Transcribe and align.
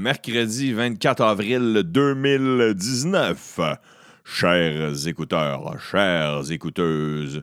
mercredi 0.00 0.72
24 0.72 1.20
avril 1.22 1.82
2019. 1.84 3.60
Chers 4.24 5.06
écouteurs, 5.06 5.78
chères 5.78 6.50
écouteuses 6.50 7.42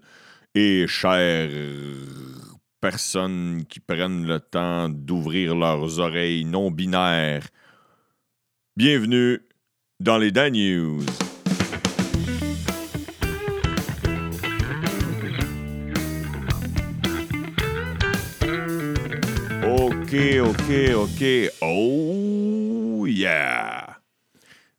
et 0.56 0.88
chères 0.88 1.52
personnes 2.82 3.64
qui 3.70 3.80
prennent 3.80 4.26
le 4.26 4.40
temps 4.40 4.90
d'ouvrir 4.90 5.56
leurs 5.56 6.00
oreilles 6.00 6.46
non 6.46 6.72
binaires, 6.72 7.46
bienvenue 8.76 9.40
dans 10.00 10.18
les 10.18 10.32
Dan 10.32 10.54
News. 10.54 11.06
OK, 19.64 20.40
OK, 20.40 20.96
OK. 20.96 21.52
Oh 21.62 22.37
yeah! 23.18 23.98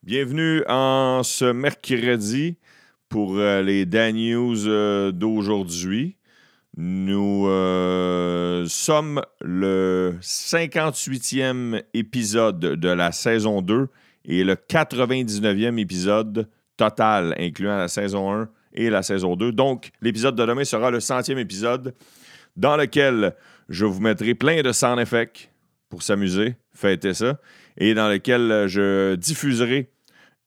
Bienvenue 0.05 0.63
en 0.69 1.23
ce 1.25 1.47
mercredi 1.47 2.57
pour 3.09 3.37
euh, 3.37 3.63
les 3.63 3.85
Dan 3.85 4.15
News 4.15 4.69
euh, 4.69 5.11
d'aujourd'hui. 5.11 6.17
Nous 6.77 7.49
euh, 7.49 8.65
sommes 8.69 9.23
le 9.41 10.19
58e 10.23 11.83
épisode 11.95 12.61
de 12.61 12.89
la 12.89 13.11
saison 13.11 13.61
2 13.61 13.89
et 14.27 14.45
le 14.45 14.55
99e 14.55 15.79
épisode 15.79 16.49
total, 16.77 17.35
incluant 17.41 17.77
la 17.77 17.89
saison 17.89 18.33
1 18.33 18.49
et 18.75 18.89
la 18.89 19.03
saison 19.03 19.35
2. 19.35 19.51
Donc, 19.51 19.91
l'épisode 20.01 20.37
de 20.37 20.47
demain 20.47 20.65
sera 20.65 20.93
le 20.93 21.01
centième 21.01 21.39
épisode 21.39 21.93
dans 22.57 22.77
lequel 22.77 23.35
je 23.69 23.85
vous 23.85 24.01
mettrai 24.01 24.37
plein 24.37 24.63
de 24.63 24.71
sound 24.71 25.01
effects 25.01 25.51
pour 25.89 26.03
s'amuser, 26.03 26.55
fêter 26.73 27.15
ça, 27.15 27.39
et 27.79 27.95
dans 27.95 28.09
lequel 28.09 28.67
je 28.67 29.15
diffuserai 29.15 29.91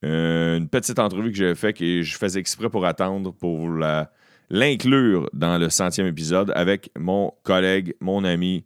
euh, 0.03 0.57
une 0.57 0.67
petite 0.67 0.99
entrevue 0.99 1.31
que 1.31 1.37
j'ai 1.37 1.55
faite 1.55 1.81
et 1.81 2.03
je 2.03 2.17
faisais 2.17 2.39
exprès 2.39 2.69
pour 2.69 2.85
attendre 2.85 3.31
pour 3.31 3.69
l'inclure 4.49 5.29
dans 5.33 5.57
le 5.57 5.69
centième 5.69 6.07
épisode 6.07 6.51
avec 6.55 6.89
mon 6.97 7.33
collègue, 7.43 7.95
mon 7.99 8.23
ami, 8.23 8.65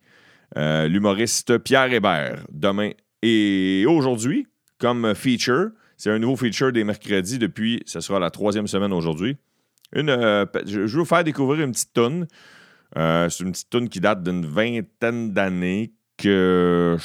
euh, 0.58 0.88
l'humoriste 0.88 1.58
Pierre 1.58 1.91
Hébert. 1.91 2.45
Demain 2.49 2.91
et 3.21 3.86
aujourd'hui, 3.88 4.47
comme 4.80 5.13
feature, 5.13 5.71
c'est 5.97 6.09
un 6.09 6.19
nouveau 6.19 6.38
feature 6.38 6.71
des 6.71 6.83
mercredis 6.83 7.38
depuis, 7.38 7.81
ce 7.86 7.99
sera 7.99 8.19
la 8.19 8.30
troisième 8.30 8.67
semaine 8.67 8.93
aujourd'hui. 8.93 9.38
Une, 9.93 10.09
euh, 10.09 10.45
je 10.66 10.81
vais 10.81 10.88
vous 10.88 11.05
faire 11.05 11.23
découvrir 11.23 11.66
une 11.66 11.71
petite 11.71 11.93
tonne. 11.93 12.27
c'est 12.95 13.39
une 13.41 13.52
petite 13.52 13.69
tune 13.69 13.89
qui 13.89 13.99
date 13.99 14.23
d'une 14.23 14.45
vingtaine 14.45 15.33
d'années 15.33 15.91
que 16.17 16.97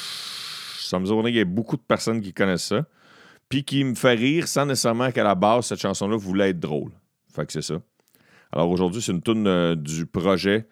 me 0.99 1.05
dit 1.05 1.23
qu'il 1.23 1.35
y 1.35 1.39
a 1.39 1.45
beaucoup 1.45 1.77
de 1.77 1.81
personnes 1.81 2.21
qui 2.21 2.33
connaissent 2.33 2.65
ça 2.65 2.85
puis 3.51 3.65
qui 3.65 3.83
me 3.83 3.95
fait 3.95 4.13
rire 4.13 4.47
sans 4.47 4.65
nécessairement 4.65 5.11
qu'à 5.11 5.25
la 5.25 5.35
base, 5.35 5.65
cette 5.65 5.81
chanson-là 5.81 6.15
voulait 6.15 6.51
être 6.51 6.59
drôle. 6.59 6.91
Fait 7.35 7.45
que 7.45 7.51
c'est 7.51 7.61
ça. 7.61 7.75
Alors 8.53 8.69
aujourd'hui, 8.69 9.01
c'est 9.01 9.11
une 9.11 9.21
tune 9.21 9.45
euh, 9.45 9.75
du 9.75 10.05
projet 10.05 10.67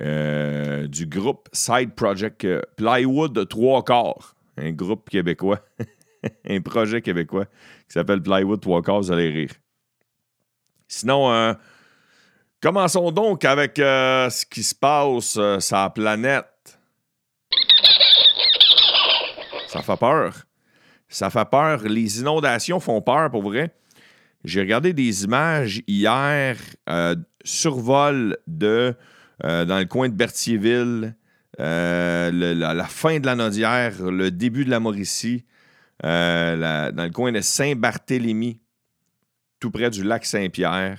euh, 0.00 0.86
du 0.88 1.06
groupe 1.06 1.48
Side 1.52 1.94
Project 1.94 2.44
euh, 2.46 2.62
Plywood 2.76 3.46
Trois 3.48 3.84
Quarts, 3.84 4.34
un 4.56 4.72
groupe 4.72 5.10
québécois, 5.10 5.60
un 6.48 6.60
projet 6.62 7.02
québécois 7.02 7.44
qui 7.44 7.92
s'appelle 7.92 8.22
Plywood 8.22 8.60
Trois 8.60 8.80
Quarts, 8.80 9.02
vous 9.02 9.12
allez 9.12 9.28
rire. 9.30 9.52
Sinon, 10.88 11.56
commençons 12.60 13.12
donc 13.12 13.46
avec 13.46 13.76
ce 13.78 14.44
qui 14.44 14.62
se 14.62 14.74
passe 14.74 15.38
sur 15.58 15.76
la 15.76 15.88
planète. 15.88 16.51
Ça 19.72 19.80
fait 19.80 19.96
peur. 19.96 20.44
Ça 21.08 21.30
fait 21.30 21.48
peur. 21.50 21.84
Les 21.84 22.20
inondations 22.20 22.78
font 22.78 23.00
peur 23.00 23.30
pour 23.30 23.42
vrai. 23.42 23.74
J'ai 24.44 24.60
regardé 24.60 24.92
des 24.92 25.24
images 25.24 25.80
hier, 25.86 26.58
euh, 26.90 27.16
survol 27.42 28.36
de, 28.46 28.94
euh, 29.44 29.64
dans 29.64 29.78
le 29.78 29.86
coin 29.86 30.10
de 30.10 30.14
Berthierville, 30.14 31.16
euh, 31.58 32.54
la, 32.54 32.84
fin 32.84 33.18
de 33.18 33.24
la 33.24 33.34
Nodière, 33.34 34.02
le 34.02 34.30
début 34.30 34.66
de 34.66 34.70
la 34.70 34.78
Mauricie, 34.78 35.46
dans 36.02 36.92
le 36.98 37.10
coin 37.10 37.32
de 37.32 37.40
Saint-Barthélemy, 37.40 38.60
tout 39.58 39.70
près 39.70 39.88
du 39.88 40.02
lac 40.02 40.26
Saint-Pierre. 40.26 40.98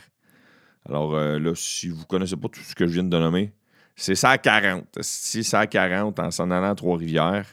Alors 0.89 1.15
là, 1.15 1.51
si 1.53 1.89
vous 1.89 1.99
ne 1.99 2.05
connaissez 2.05 2.37
pas 2.37 2.47
tout 2.47 2.61
ce 2.61 2.73
que 2.73 2.87
je 2.87 2.93
viens 2.93 3.03
de 3.03 3.19
nommer, 3.19 3.53
c'est 3.95 4.15
ça 4.15 4.31
à 4.31 4.37
40. 4.39 4.97
Si 5.01 5.43
ça 5.43 5.59
à 5.59 5.67
40 5.67 6.17
en 6.19 6.31
s'en 6.31 6.49
allant 6.49 6.71
à 6.71 6.75
Trois-Rivières, 6.75 7.45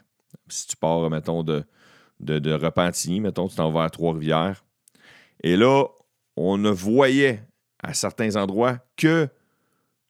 si 0.52 0.66
tu 0.66 0.76
pars, 0.76 1.08
mettons, 1.10 1.42
de, 1.42 1.64
de, 2.20 2.52
Repentigny, 2.52 3.20
mettons, 3.20 3.48
tu 3.48 3.56
t'en 3.56 3.70
vas 3.70 3.84
à 3.84 3.90
Trois-Rivières. 3.90 4.64
Et 5.42 5.56
là, 5.56 5.84
on 6.36 6.58
ne 6.58 6.70
voyait 6.70 7.44
à 7.82 7.94
certains 7.94 8.36
endroits 8.36 8.78
que 8.96 9.28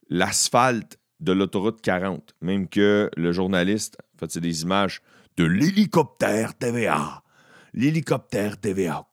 l'asphalte 0.08 0.98
de 1.20 1.32
l'autoroute 1.32 1.80
40. 1.80 2.34
Même 2.40 2.68
que 2.68 3.10
le 3.16 3.32
journaliste, 3.32 3.98
c'est 4.28 4.40
des 4.40 4.62
images 4.62 5.02
de 5.36 5.44
l'hélicoptère 5.44 6.56
TVA. 6.56 7.22
L'hélicoptère 7.72 8.58
TVA. 8.58 9.06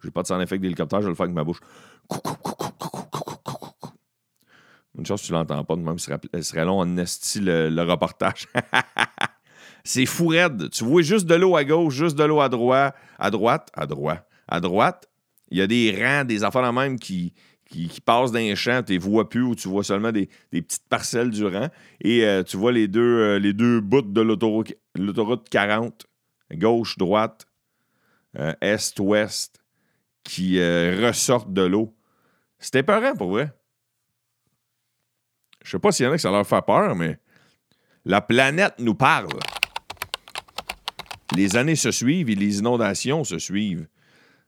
Je 0.00 0.08
n'ai 0.08 0.10
pas 0.10 0.22
de 0.22 0.26
son 0.26 0.40
effet 0.40 0.58
d'hélicoptère, 0.58 1.00
je 1.00 1.06
vais 1.06 1.10
le 1.10 1.14
faire 1.14 1.24
avec 1.24 1.34
ma 1.34 1.44
bouche. 1.44 1.60
Une 4.98 5.06
chose, 5.06 5.22
tu 5.22 5.32
l'entends 5.32 5.64
pas, 5.64 5.76
de 5.76 5.80
même, 5.80 5.98
ce 5.98 6.12
serait 6.42 6.64
long 6.64 6.80
en 6.80 6.96
esti 6.98 7.40
le, 7.40 7.70
le 7.70 7.82
reportage. 7.82 8.48
C'est 9.84 10.06
fou 10.06 10.28
raide. 10.28 10.70
Tu 10.70 10.84
vois 10.84 11.02
juste 11.02 11.26
de 11.26 11.34
l'eau 11.34 11.56
à 11.56 11.64
gauche, 11.64 11.94
juste 11.94 12.16
de 12.16 12.24
l'eau 12.24 12.40
à 12.40 12.48
droite, 12.48 12.94
à 13.18 13.30
droite, 13.30 13.70
à 13.74 13.86
droite, 13.86 14.28
à 14.48 14.60
droite. 14.60 15.08
Il 15.50 15.58
y 15.58 15.62
a 15.62 15.66
des 15.66 15.94
rangs, 16.02 16.24
des 16.24 16.44
affaires 16.44 16.62
en 16.62 16.72
même 16.72 16.98
qui, 16.98 17.34
qui, 17.72 18.00
passent 18.00 18.32
dans 18.32 18.38
les 18.38 18.56
champs, 18.56 18.82
tu 18.82 18.92
les 18.92 18.98
vois 18.98 19.28
plus 19.28 19.42
ou 19.42 19.54
tu 19.54 19.68
vois 19.68 19.84
seulement 19.84 20.12
des, 20.12 20.28
petites 20.50 20.88
parcelles 20.88 21.30
du 21.30 21.44
rang. 21.44 21.68
Et 22.00 22.24
euh, 22.24 22.42
tu 22.42 22.56
vois 22.56 22.72
les 22.72 22.88
deux, 22.88 23.00
euh, 23.00 23.38
les 23.38 23.52
deux 23.52 23.80
bouts 23.80 24.02
de 24.02 24.20
l'autoroute 24.20 25.48
40, 25.50 26.06
gauche, 26.54 26.98
droite, 26.98 27.46
euh, 28.38 28.52
est, 28.60 28.98
ouest, 28.98 29.60
qui 30.24 30.60
ressortent 30.60 31.52
de 31.52 31.62
l'eau. 31.62 31.94
C'était 32.58 32.80
épeurant 32.80 33.14
pour 33.16 33.30
vrai. 33.30 33.52
Je 35.64 35.70
sais 35.70 35.78
pas 35.78 35.92
s'il 35.92 36.06
y 36.06 36.08
en 36.08 36.12
a 36.12 36.16
que 36.16 36.20
ça 36.20 36.30
leur 36.30 36.46
fait 36.46 36.64
peur, 36.64 36.94
mais 36.94 37.18
la 38.04 38.20
planète 38.20 38.74
nous 38.78 38.94
parle 38.94 39.28
les 41.36 41.56
années 41.56 41.76
se 41.76 41.90
suivent 41.90 42.30
et 42.30 42.34
les 42.34 42.58
inondations 42.58 43.24
se 43.24 43.38
suivent. 43.38 43.86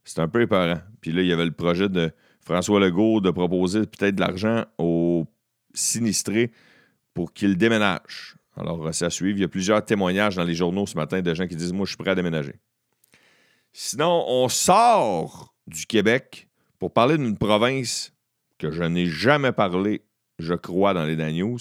C'est 0.05 0.21
un 0.21 0.29
peu 0.29 0.43
épeurant. 0.43 0.81
Puis 1.01 1.13
là, 1.13 1.23
il 1.23 1.29
y 1.29 1.33
avait 1.33 1.45
le 1.45 1.51
projet 1.51 1.89
de 1.89 2.13
François 2.45 2.79
Legault 2.79 3.21
de 3.21 3.31
proposer 3.31 3.81
peut-être 3.81 4.17
de 4.17 4.21
l'argent 4.21 4.65
aux 4.79 5.27
sinistrés 5.73 6.51
pour 7.15 7.33
qu'ils 7.33 7.57
déménagent. 7.57 8.37
Alors, 8.57 8.95
ça 8.95 9.11
suit. 9.11 9.31
Il 9.31 9.39
y 9.39 9.45
a 9.45 9.49
plusieurs 9.49 9.85
témoignages 9.85 10.37
dans 10.37 10.45
les 10.45 10.55
journaux 10.55 10.87
ce 10.87 10.97
matin 10.97 11.21
de 11.23 11.35
gens 11.35 11.47
qui 11.47 11.57
disent 11.57 11.73
Moi, 11.73 11.87
je 11.87 11.91
suis 11.91 11.97
prêt 11.97 12.11
à 12.11 12.15
déménager. 12.15 12.55
Sinon, 13.73 14.25
on 14.29 14.49
sort 14.49 15.55
du 15.67 15.87
Québec 15.87 16.49
pour 16.79 16.93
parler 16.93 17.17
d'une 17.17 17.37
province 17.37 18.13
que 18.59 18.71
je 18.71 18.85
n'ai 18.85 19.07
jamais 19.07 19.53
parlé, 19.53 20.03
je 20.39 20.55
crois, 20.55 20.95
dans 20.95 21.05
les 21.05 21.17
Dan 21.17 21.35
News, 21.35 21.59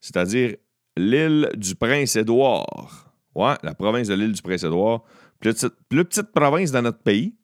c'est-à-dire 0.00 0.56
l'île 0.96 1.50
du 1.54 1.74
Prince-Édouard. 1.74 3.13
Ouais, 3.34 3.54
la 3.62 3.74
province 3.74 4.08
de 4.08 4.14
l'île 4.14 4.32
du 4.32 4.42
Prince-Édouard. 4.42 5.04
Plus 5.40 5.54
petite, 6.04 6.32
province 6.32 6.70
dans 6.70 6.82
notre 6.82 7.02
pays. 7.02 7.34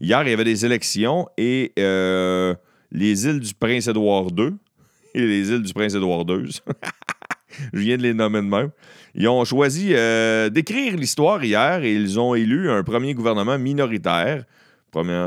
Hier, 0.00 0.22
il 0.22 0.30
y 0.30 0.32
avait 0.32 0.44
des 0.44 0.64
élections 0.64 1.26
et 1.38 1.72
euh, 1.78 2.54
les 2.90 3.26
îles 3.26 3.40
du 3.40 3.54
Prince-Édouard 3.54 4.28
II 4.36 4.56
et 5.14 5.26
les 5.26 5.50
îles 5.50 5.62
du 5.62 5.72
Prince-Édouard 5.72 6.24
II, 6.28 6.50
je 7.72 7.78
viens 7.78 7.96
de 7.96 8.02
les 8.02 8.14
nommer 8.14 8.40
de 8.40 8.46
même, 8.46 8.70
ils 9.14 9.26
ont 9.28 9.44
choisi 9.44 9.94
euh, 9.94 10.50
d'écrire 10.50 10.94
l'histoire 10.96 11.42
hier 11.42 11.82
et 11.82 11.94
ils 11.94 12.20
ont 12.20 12.34
élu 12.34 12.70
un 12.70 12.82
premier 12.82 13.14
gouvernement 13.14 13.58
minoritaire. 13.58 14.44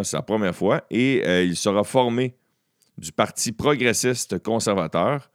C'est 0.04 0.14
la 0.18 0.22
première 0.24 0.56
fois. 0.56 0.84
Et 0.90 1.22
euh, 1.26 1.44
il 1.44 1.56
sera 1.56 1.84
formé 1.84 2.36
du 2.98 3.12
Parti 3.12 3.52
progressiste 3.52 4.42
conservateur. 4.42 5.30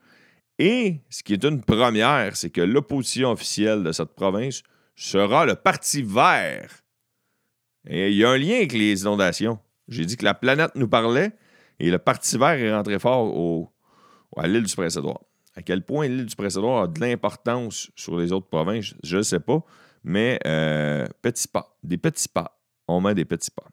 Et 0.59 1.01
ce 1.11 1.23
qui 1.23 1.33
est 1.33 1.45
une 1.45 1.62
première, 1.62 2.37
c'est 2.37 2.51
que 2.51 2.61
l'opposition 2.61 3.33
officielle 3.33 3.83
de 3.83 3.93
cette 3.93 4.15
province 4.15 4.62
sera 4.95 5.45
le 5.47 5.56
Parti 5.56 6.03
vert. 6.03 6.71
Et 7.87 8.11
il 8.11 8.17
y 8.17 8.25
a 8.25 8.31
un 8.31 8.39
lien 8.39 8.56
avec 8.56 8.73
les 8.73 9.03
inondations. 9.03 9.59
J'ai 9.89 10.06
dit 10.06 10.17
que 10.17 10.25
la 10.25 10.35
planète 10.35 10.71
nous 10.77 10.89
parlait 10.89 11.33
et 11.81 11.91
le 11.91 11.99
Parti 11.99 12.39
vert 12.39 12.51
est 12.51 12.75
rentré 12.75 12.99
fort 12.99 13.25
au, 13.37 13.73
à 14.37 14.47
l'île 14.47 14.62
du 14.62 14.75
Prince-Édouard. 14.75 15.21
À 15.56 15.62
quel 15.62 15.85
point 15.85 16.06
l'île 16.06 16.27
du 16.27 16.37
Prince-Édouard 16.37 16.85
a 16.85 16.89
de 16.89 17.01
l'importance 17.01 17.91
sur 17.97 18.19
les 18.19 18.33
autres 18.33 18.49
provinces, 18.49 18.95
je 19.03 19.19
ne 19.19 19.23
sais 19.23 19.41
pas, 19.41 19.65
mais 20.03 20.39
euh, 20.47 21.06
petits 21.23 21.49
pas, 21.49 21.77
des 21.83 21.97
petits 21.97 22.29
pas. 22.29 22.61
On 22.89 23.01
met 23.01 23.15
des 23.15 23.25
petits 23.25 23.51
pas. 23.51 23.65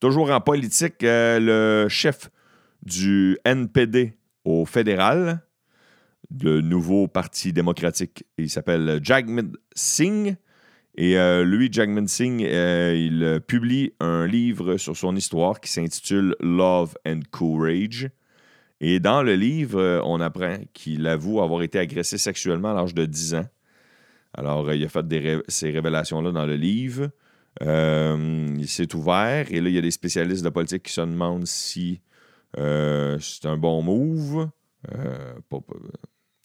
Toujours 0.00 0.30
en 0.30 0.40
politique, 0.40 1.02
euh, 1.04 1.38
le 1.84 1.88
chef 1.88 2.30
du 2.82 3.38
NPD 3.44 4.16
au 4.44 4.64
fédéral, 4.64 5.42
le 6.42 6.60
nouveau 6.60 7.08
Parti 7.08 7.52
démocratique. 7.52 8.24
Il 8.38 8.50
s'appelle 8.50 9.00
Jagmeet 9.02 9.52
Singh. 9.74 10.36
Et 10.96 11.14
lui, 11.44 11.68
Jackman 11.72 12.08
Singh, 12.08 12.40
il 12.40 13.40
publie 13.46 13.94
un 14.00 14.26
livre 14.26 14.76
sur 14.76 14.96
son 14.96 15.16
histoire 15.16 15.60
qui 15.60 15.70
s'intitule 15.70 16.36
Love 16.40 16.94
and 17.06 17.20
Courage. 17.30 18.10
Et 18.80 18.98
dans 18.98 19.22
le 19.22 19.34
livre, 19.34 20.02
on 20.04 20.20
apprend 20.20 20.56
qu'il 20.74 21.06
avoue 21.06 21.40
avoir 21.40 21.62
été 21.62 21.78
agressé 21.78 22.18
sexuellement 22.18 22.72
à 22.72 22.74
l'âge 22.74 22.94
de 22.94 23.06
10 23.06 23.34
ans. 23.36 23.46
Alors, 24.34 24.72
il 24.72 24.84
a 24.84 24.88
fait 24.88 25.42
ces 25.48 25.70
révélations-là 25.70 26.32
dans 26.32 26.44
le 26.44 26.56
livre. 26.56 27.10
il 27.60 28.68
s'est 28.68 28.94
ouvert 28.94 29.46
et 29.50 29.60
là, 29.60 29.68
il 29.68 29.74
y 29.74 29.78
a 29.78 29.82
des 29.82 29.90
spécialistes 29.90 30.44
de 30.44 30.50
politique 30.50 30.82
qui 30.82 30.92
se 30.92 31.00
demandent 31.00 31.46
si 31.46 32.00
c'est 32.54 33.46
un 33.46 33.56
bon 33.56 33.82
move 33.82 34.50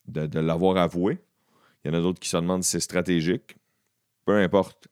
de, 0.07 0.39
l'avoir 0.39 0.77
avoué. 0.77 1.19
Il 1.83 1.91
y 1.91 1.95
en 1.95 1.97
a 1.97 2.01
d'autres 2.01 2.19
qui 2.19 2.29
se 2.29 2.37
demandent 2.37 2.63
si 2.63 2.71
c'est 2.71 2.79
stratégique. 2.79 3.55
Peu 4.25 4.37
importe. 4.37 4.87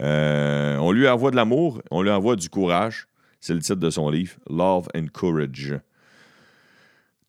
Euh, 0.00 0.76
on 0.78 0.92
lui 0.92 1.08
envoie 1.08 1.30
de 1.30 1.36
l'amour, 1.36 1.82
on 1.90 2.02
lui 2.02 2.10
envoie 2.10 2.36
du 2.36 2.48
courage. 2.48 3.06
C'est 3.40 3.54
le 3.54 3.60
titre 3.60 3.76
de 3.76 3.90
son 3.90 4.08
livre, 4.10 4.34
Love 4.48 4.88
and 4.94 5.06
Courage. 5.12 5.78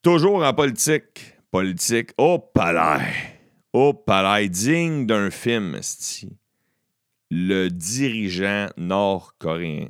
Toujours 0.02 0.44
en 0.44 0.54
politique. 0.54 1.34
Politique 1.52 2.12
au 2.18 2.40
palais. 2.40 3.40
Au 3.72 3.94
palais, 3.94 4.50
digne 4.50 5.06
d'un 5.06 5.30
film, 5.30 5.80
Le 7.32 7.70
dirigeant 7.70 8.68
nord-coréen 8.78 9.88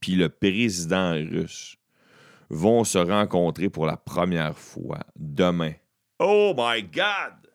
puis 0.00 0.14
le 0.14 0.28
président 0.28 1.14
russe 1.14 1.75
vont 2.48 2.84
se 2.84 2.98
rencontrer 2.98 3.68
pour 3.68 3.86
la 3.86 3.96
première 3.96 4.56
fois 4.56 5.00
demain 5.16 5.72
Oh 6.18 6.54
my 6.56 6.82
God! 6.82 7.50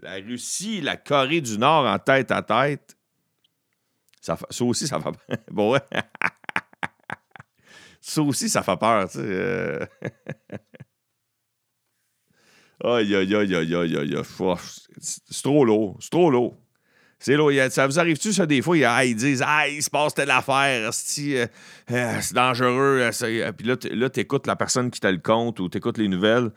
La 0.00 0.16
Russie, 0.16 0.80
la 0.80 0.96
Corée 0.96 1.40
du 1.40 1.58
Nord 1.58 1.86
en 1.86 1.98
tête 1.98 2.30
à 2.30 2.42
tête. 2.42 2.96
Ça, 4.20 4.36
ça 4.50 4.64
aussi, 4.64 4.86
ça 4.86 5.00
fait 5.00 5.40
bon, 5.50 5.72
ouais. 5.72 5.80
ça 8.00 8.22
aussi, 8.22 8.48
ça 8.48 8.62
fait 8.62 8.76
peur, 8.76 9.08
tu 9.08 9.18
sais. 9.18 9.24
Euh. 9.24 9.86
aïe, 12.84 13.14
aïe, 13.14 13.34
aïe, 13.34 13.54
aïe, 13.54 13.74
aïe, 13.74 13.96
aïe. 13.96 14.22
C'est 14.98 15.42
trop 15.42 15.64
lourd. 15.64 15.96
C'est 16.00 16.10
trop 16.10 16.30
lourd. 16.30 16.56
C'est 17.18 17.36
lourd. 17.36 17.50
Ça 17.70 17.86
vous 17.86 17.98
arrive-tu, 17.98 18.32
ça, 18.32 18.46
des 18.46 18.60
fois? 18.62 18.76
Ils 18.76 19.16
disent 19.16 19.42
Ah, 19.46 19.68
il 19.68 19.82
se 19.82 19.90
passe 19.90 20.14
telle 20.14 20.30
affaire, 20.30 20.90
euh, 20.90 21.46
euh, 21.90 22.18
c'est 22.20 22.34
dangereux. 22.34 23.10
Puis 23.56 23.66
là, 23.66 24.10
tu 24.10 24.20
écoutes 24.20 24.46
la 24.46 24.56
personne 24.56 24.90
qui 24.90 25.00
t'a 25.00 25.10
le 25.10 25.18
compte 25.18 25.60
ou 25.60 25.68
tu 25.68 25.78
écoutes 25.78 25.98
les 25.98 26.08
nouvelles. 26.08 26.50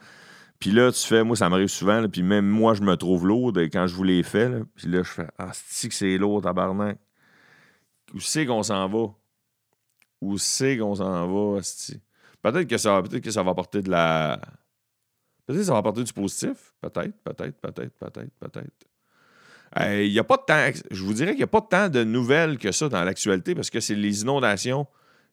Puis 0.58 0.72
là, 0.72 0.92
tu 0.92 1.06
fais, 1.06 1.24
moi, 1.24 1.36
ça 1.36 1.48
m'arrive 1.48 1.68
souvent, 1.68 2.06
puis 2.06 2.22
même 2.22 2.46
moi, 2.46 2.74
je 2.74 2.82
me 2.82 2.94
trouve 2.94 3.26
lourd 3.26 3.52
quand 3.72 3.86
je 3.86 3.94
vous 3.94 4.04
l'ai 4.04 4.22
fait. 4.22 4.50
Puis 4.76 4.88
là, 4.88 5.02
je 5.02 5.08
fais, 5.08 5.26
ah, 5.38 5.50
c'est 5.54 5.88
que 5.88 5.94
c'est 5.94 6.18
lourd, 6.18 6.42
tabarnak. 6.42 6.98
Où 8.12 8.20
c'est 8.20 8.44
qu'on 8.44 8.62
s'en 8.62 8.86
va? 8.86 9.14
Où 10.20 10.36
c'est 10.36 10.76
qu'on 10.76 10.94
s'en 10.94 11.26
va, 11.26 11.60
Peut-être 12.42 12.68
que, 12.68 12.76
ça, 12.76 13.02
peut 13.02 13.20
que 13.20 13.30
ça 13.30 13.42
va 13.42 13.52
apporter 13.52 13.82
de 13.82 13.90
la. 13.90 14.38
Peut-être 15.46 15.60
que 15.60 15.64
ça 15.64 15.72
va 15.72 15.78
apporter 15.78 16.04
du 16.04 16.12
positif? 16.12 16.74
Peut-être, 16.80 17.16
peut-être, 17.22 17.58
peut-être, 17.60 17.98
peut-être, 17.98 18.32
peut-être. 18.38 18.89
N'y 19.78 20.18
a 20.18 20.24
pas 20.24 20.36
de 20.36 20.42
temps. 20.42 20.80
Je 20.90 21.04
vous 21.04 21.14
dirais 21.14 21.30
qu'il 21.30 21.38
n'y 21.38 21.44
a 21.44 21.48
pas 21.48 21.60
tant 21.60 21.88
de 21.88 22.02
nouvelles 22.02 22.58
que 22.58 22.72
ça 22.72 22.88
dans 22.88 23.04
l'actualité 23.04 23.54
parce 23.54 23.70
que 23.70 23.80
c'est 23.80 23.94
les 23.94 24.22
inondations, 24.22 24.86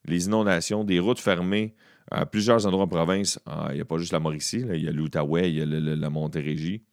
les 0.06 0.26
inondations, 0.26 0.84
des 0.84 1.00
routes 1.00 1.20
fermées, 1.20 1.74
à 2.12 2.26
plusieurs 2.26 2.66
endroits 2.66 2.84
en 2.84 2.88
province. 2.88 3.40
Ah, 3.46 3.68
il 3.72 3.76
n'y 3.76 3.82
a 3.82 3.86
pas 3.86 3.98
juste 3.98 4.14
la 4.14 4.20
Mauricie, 4.20 4.64
il 4.74 4.84
y 4.84 4.88
a 4.88 4.92
l'Outaouais, 4.92 5.50
il 5.50 5.58
y 5.58 5.62
a 5.62 5.66
la 5.66 6.10
Montérégie. 6.10 6.84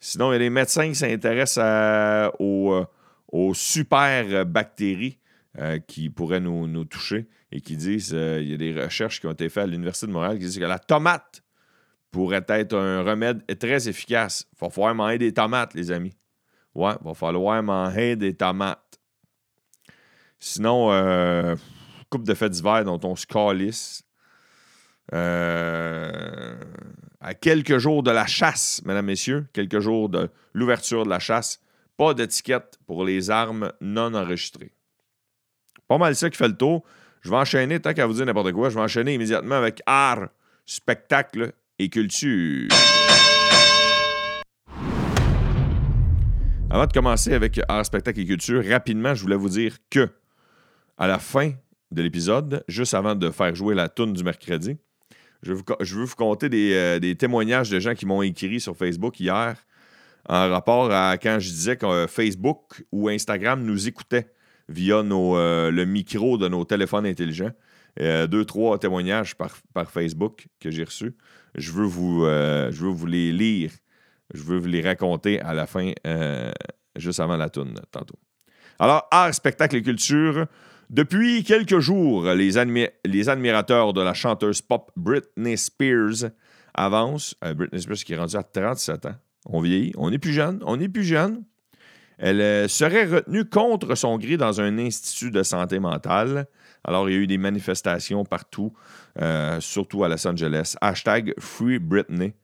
Sinon, 0.00 0.30
il 0.30 0.34
y 0.34 0.36
a 0.36 0.40
des 0.40 0.50
médecins 0.50 0.88
qui 0.88 0.94
s'intéressent 0.94 2.32
aux, 2.38 2.72
euh, 2.72 2.84
aux, 3.32 3.54
super 3.54 4.44
bactéries 4.44 5.18
euh, 5.58 5.78
qui 5.78 6.10
pourraient 6.10 6.40
nous, 6.40 6.84
toucher 6.84 7.26
et 7.50 7.60
qui 7.60 7.76
disent 7.76 8.12
euh, 8.14 8.40
il 8.42 8.50
y 8.50 8.54
a 8.54 8.56
des 8.58 8.72
recherches 8.78 9.20
qui 9.20 9.26
ont 9.26 9.32
été 9.32 9.48
faites 9.48 9.64
à 9.64 9.66
l'Université 9.66 10.06
de 10.06 10.12
Montréal 10.12 10.38
qui 10.38 10.44
disent 10.44 10.58
que 10.58 10.64
la 10.64 10.78
tomate 10.78 11.42
pourrait 12.10 12.44
être 12.48 12.76
un 12.76 13.02
remède 13.02 13.42
très 13.58 13.88
efficace. 13.88 14.46
Il 14.52 14.58
va 14.60 14.70
falloir 14.70 14.94
manger 14.94 15.18
des 15.18 15.32
tomates, 15.32 15.74
les 15.74 15.90
amis. 15.90 16.14
Ouais, 16.76 16.94
va 17.02 17.14
falloir 17.14 17.62
manger 17.62 18.16
des 18.16 18.34
tomates. 18.34 19.00
Sinon, 20.38 20.90
coupe 22.10 22.24
de 22.24 22.34
fêtes 22.34 22.52
d'hiver 22.52 22.84
dont 22.84 23.00
on 23.02 23.16
se 23.16 23.26
calisse. 23.26 24.02
Euh, 25.14 26.54
à 27.20 27.34
quelques 27.34 27.78
jours 27.78 28.02
de 28.02 28.10
la 28.10 28.26
chasse, 28.26 28.82
mesdames, 28.84 29.06
messieurs, 29.06 29.46
quelques 29.52 29.80
jours 29.80 30.08
de 30.08 30.28
l'ouverture 30.52 31.04
de 31.04 31.10
la 31.10 31.18
chasse, 31.18 31.60
pas 31.96 32.12
d'étiquette 32.12 32.78
pour 32.86 33.04
les 33.04 33.30
armes 33.30 33.72
non 33.80 34.14
enregistrées. 34.14 34.72
Pas 35.88 35.98
mal 35.98 36.14
ça 36.14 36.28
qui 36.28 36.36
fait 36.36 36.48
le 36.48 36.56
tour. 36.56 36.84
Je 37.22 37.30
vais 37.30 37.36
enchaîner, 37.36 37.80
tant 37.80 37.94
qu'à 37.94 38.06
vous 38.06 38.14
dire 38.14 38.26
n'importe 38.26 38.52
quoi, 38.52 38.68
je 38.68 38.74
vais 38.74 38.82
enchaîner 38.82 39.14
immédiatement 39.14 39.54
avec 39.54 39.80
art, 39.86 40.28
spectacle 40.66 41.52
et 41.78 41.88
culture. 41.88 42.68
Avant 46.76 46.86
de 46.86 46.92
commencer 46.92 47.32
avec 47.32 47.58
art, 47.68 47.86
spectacle 47.86 48.20
et 48.20 48.26
culture, 48.26 48.62
rapidement, 48.62 49.14
je 49.14 49.22
voulais 49.22 49.36
vous 49.36 49.48
dire 49.48 49.78
que 49.88 50.10
à 50.98 51.06
la 51.06 51.18
fin 51.18 51.52
de 51.90 52.02
l'épisode, 52.02 52.62
juste 52.68 52.92
avant 52.92 53.14
de 53.14 53.30
faire 53.30 53.54
jouer 53.54 53.74
la 53.74 53.88
toune 53.88 54.12
du 54.12 54.22
mercredi, 54.22 54.76
je 55.40 55.54
veux 55.54 56.04
vous, 56.04 56.14
conter 56.14 56.50
euh, 56.52 56.98
des, 56.98 57.14
témoignages 57.14 57.70
de 57.70 57.80
gens 57.80 57.94
qui 57.94 58.04
m'ont 58.04 58.20
écrit 58.20 58.60
sur 58.60 58.76
Facebook 58.76 59.18
hier 59.18 59.56
en 60.28 60.50
rapport 60.50 60.92
à 60.92 61.16
quand 61.16 61.38
je 61.40 61.48
disais 61.48 61.78
que 61.78 61.86
euh, 61.86 62.06
Facebook 62.06 62.84
ou 62.92 63.08
Instagram 63.08 63.64
nous 63.64 63.88
écoutait 63.88 64.26
via 64.68 64.96
euh, 64.98 65.70
le 65.70 65.84
micro 65.86 66.36
de 66.36 66.46
nos 66.46 66.66
téléphones 66.66 67.06
intelligents. 67.06 67.52
deux, 67.98 68.44
trois 68.44 68.78
témoignages 68.78 69.34
par, 69.34 69.90
Facebook 69.90 70.48
que 70.60 70.70
j'ai 70.70 70.84
reçus. 70.84 71.14
Je 71.54 71.72
veux, 71.72 71.86
vous, 71.86 72.26
je 72.26 72.84
veux 72.84 72.90
vous 72.90 73.06
les 73.06 73.32
lire. 73.32 73.70
Je 74.34 74.42
veux 74.42 74.58
vous 74.58 74.66
les 74.66 74.82
raconter 74.82 75.40
à 75.40 75.54
la 75.54 75.66
fin, 75.66 75.92
juste 76.96 77.20
avant 77.20 77.36
la 77.36 77.48
toune, 77.48 77.80
tantôt. 77.90 78.18
Alors, 78.78 79.06
art, 79.10 79.32
spectacle 79.34 79.76
et 79.76 79.82
culture. 79.82 80.46
Depuis 80.90 81.42
quelques 81.42 81.80
jours, 81.80 82.24
les, 82.32 82.58
admirateurs 82.58 83.92
de 83.92 84.00
la 84.00 84.14
chanteuse 84.14 84.62
pop 84.62 84.92
Britney 84.96 85.56
Spears 85.56 86.30
avancent. 86.74 87.34
Euh, 87.44 87.54
Britney 87.54 87.80
Spears 87.80 87.96
qui 87.96 88.12
est 88.12 88.16
rendue 88.16 88.36
à 88.36 88.42
37 88.42 89.06
ans. 89.06 89.14
On 89.46 89.60
vieillit, 89.60 89.92
on 89.96 90.12
est 90.12 90.18
plus 90.18 90.32
jeune, 90.32 90.60
on 90.64 90.78
est 90.78 90.88
plus 90.88 91.04
jeune. 91.04 91.42
Elle 92.18 92.40
euh, 92.40 92.68
serait 92.68 93.04
retenue 93.04 93.44
contre 93.44 93.94
son 93.94 94.16
gré 94.18 94.36
dans 94.36 94.60
un 94.60 94.78
institut 94.78 95.30
de 95.30 95.42
santé 95.42 95.78
mentale. 95.78 96.46
Alors, 96.84 97.08
il 97.08 97.14
y 97.14 97.18
a 97.18 97.20
eu 97.20 97.26
des 97.26 97.38
manifestations 97.38 98.24
partout, 98.24 98.72
euh, 99.20 99.60
surtout 99.60 100.04
à 100.04 100.08
Los 100.08 100.26
Angeles. 100.26 100.76
Hashtag 100.80 101.34
Free 101.38 101.78
Britney 101.78 102.34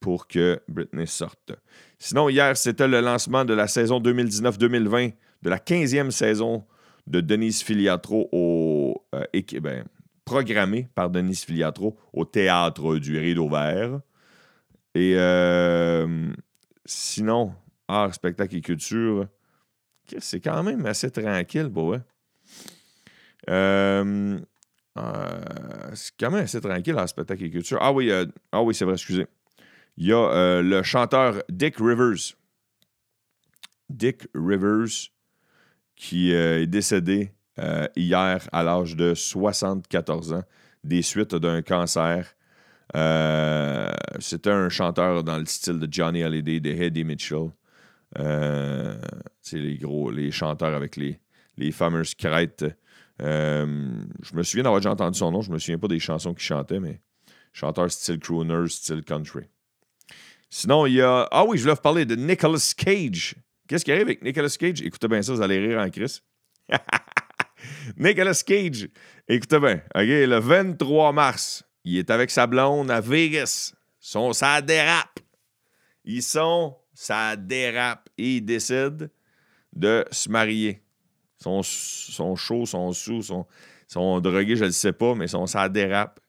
pour 0.00 0.26
que 0.26 0.60
Britney 0.68 1.06
sorte. 1.06 1.52
Sinon, 1.98 2.28
hier, 2.28 2.56
c'était 2.56 2.88
le 2.88 3.00
lancement 3.00 3.44
de 3.44 3.54
la 3.54 3.66
saison 3.66 4.00
2019-2020, 4.00 5.12
de 5.42 5.50
la 5.50 5.58
15e 5.58 6.10
saison 6.10 6.64
de 7.06 7.20
Denise 7.20 7.62
Filiatro 7.62 8.28
au. 8.32 9.04
Euh, 9.14 9.24
ben, 9.60 9.84
programmé 10.28 10.86
par 10.94 11.08
Denise 11.08 11.44
Filiatro 11.44 11.96
au 12.12 12.26
théâtre 12.26 12.96
du 12.98 13.18
Rideau 13.18 13.48
Vert. 13.48 14.00
Et 14.94 15.14
euh, 15.16 16.30
sinon, 16.84 17.54
art, 17.88 18.14
spectacle 18.14 18.56
et 18.56 18.60
culture, 18.60 19.26
c'est 20.18 20.40
quand 20.40 20.62
même 20.62 20.84
assez 20.84 21.10
tranquille, 21.10 21.68
bah 21.68 21.82
ouais. 21.82 22.00
Euh, 23.48 24.38
c'est 25.94 26.12
quand 26.20 26.30
même 26.30 26.44
assez 26.44 26.60
tranquille, 26.60 26.98
art, 26.98 27.08
spectacle 27.08 27.44
et 27.44 27.50
culture. 27.50 27.78
Ah 27.80 27.92
oui, 27.92 28.12
ah 28.52 28.62
oui 28.62 28.74
c'est 28.74 28.84
vrai, 28.84 28.94
excusez. 28.94 29.26
Il 30.00 30.06
y 30.06 30.12
a 30.12 30.62
le 30.62 30.82
chanteur 30.84 31.42
Dick 31.48 31.78
Rivers. 31.78 32.36
Dick 33.90 34.28
Rivers 34.32 35.10
qui 35.96 36.32
euh, 36.32 36.62
est 36.62 36.66
décédé 36.68 37.32
euh, 37.58 37.88
hier 37.96 38.48
à 38.52 38.62
l'âge 38.62 38.94
de 38.94 39.12
74 39.14 40.32
ans 40.32 40.44
des 40.84 41.02
suites 41.02 41.34
d'un 41.34 41.60
cancer. 41.62 42.36
Euh, 42.94 43.90
c'était 44.20 44.52
un 44.52 44.68
chanteur 44.68 45.24
dans 45.24 45.38
le 45.38 45.46
style 45.46 45.80
de 45.80 45.88
Johnny 45.90 46.22
Hallyday, 46.22 46.60
de 46.60 46.70
Eddie 46.70 47.02
Mitchell. 47.02 47.50
c'est 48.14 49.58
les 49.58 49.76
gros, 49.78 50.12
les 50.12 50.30
chanteurs 50.30 50.74
avec 50.74 50.94
les, 50.94 51.18
les 51.56 51.72
fameuses 51.72 52.14
crêtes. 52.14 52.64
je 53.18 53.64
me 54.34 54.42
souviens 54.44 54.62
d'avoir 54.62 54.80
déjà 54.80 54.92
entendu 54.92 55.18
son 55.18 55.32
nom, 55.32 55.40
je 55.40 55.50
me 55.50 55.58
souviens 55.58 55.78
pas 55.78 55.88
des 55.88 55.98
chansons 55.98 56.32
qu'il 56.32 56.44
chantait, 56.44 56.78
mais 56.78 57.00
chanteur 57.52 57.90
style 57.90 58.20
crooner, 58.20 58.68
style 58.68 59.02
country. 59.02 59.48
Sinon, 60.50 60.86
il 60.86 60.94
y 60.94 61.02
a. 61.02 61.28
Ah 61.30 61.44
oui, 61.44 61.58
je 61.58 61.62
voulais 61.62 61.74
vous 61.74 61.80
parler 61.80 62.04
de 62.04 62.16
Nicolas 62.16 62.72
Cage. 62.76 63.34
Qu'est-ce 63.68 63.84
qui 63.84 63.92
arrive 63.92 64.04
avec 64.04 64.22
Nicolas 64.22 64.48
Cage? 64.58 64.80
Écoutez 64.80 65.08
bien 65.08 65.22
ça, 65.22 65.32
vous 65.32 65.42
allez 65.42 65.58
rire 65.58 65.78
en 65.78 65.90
crise. 65.90 66.22
Nicolas 67.98 68.42
Cage, 68.46 68.88
écoutez 69.26 69.58
bien, 69.58 69.76
OK, 69.94 70.06
le 70.06 70.38
23 70.38 71.12
mars, 71.12 71.64
il 71.84 71.98
est 71.98 72.10
avec 72.10 72.30
sa 72.30 72.46
blonde 72.46 72.90
à 72.90 73.00
Vegas. 73.00 73.74
Son, 74.00 74.32
ça 74.32 74.62
dérape. 74.62 75.20
Ils 76.04 76.22
sont, 76.22 76.76
ça 76.94 77.36
dérape. 77.36 78.08
et 78.16 78.36
ils 78.36 78.44
décident 78.44 79.06
de 79.74 80.04
se 80.10 80.30
marier. 80.30 80.82
Ils 81.40 81.42
sont, 81.42 81.62
sont 81.62 82.36
chauds, 82.36 82.64
sont 82.64 82.92
sous, 82.92 83.22
sont, 83.22 83.46
sont 83.86 84.20
drogués, 84.20 84.56
je 84.56 84.64
ne 84.64 84.70
sais 84.70 84.92
pas, 84.92 85.14
mais 85.14 85.26
sont, 85.26 85.46
ça 85.46 85.68
dérape. 85.68 86.20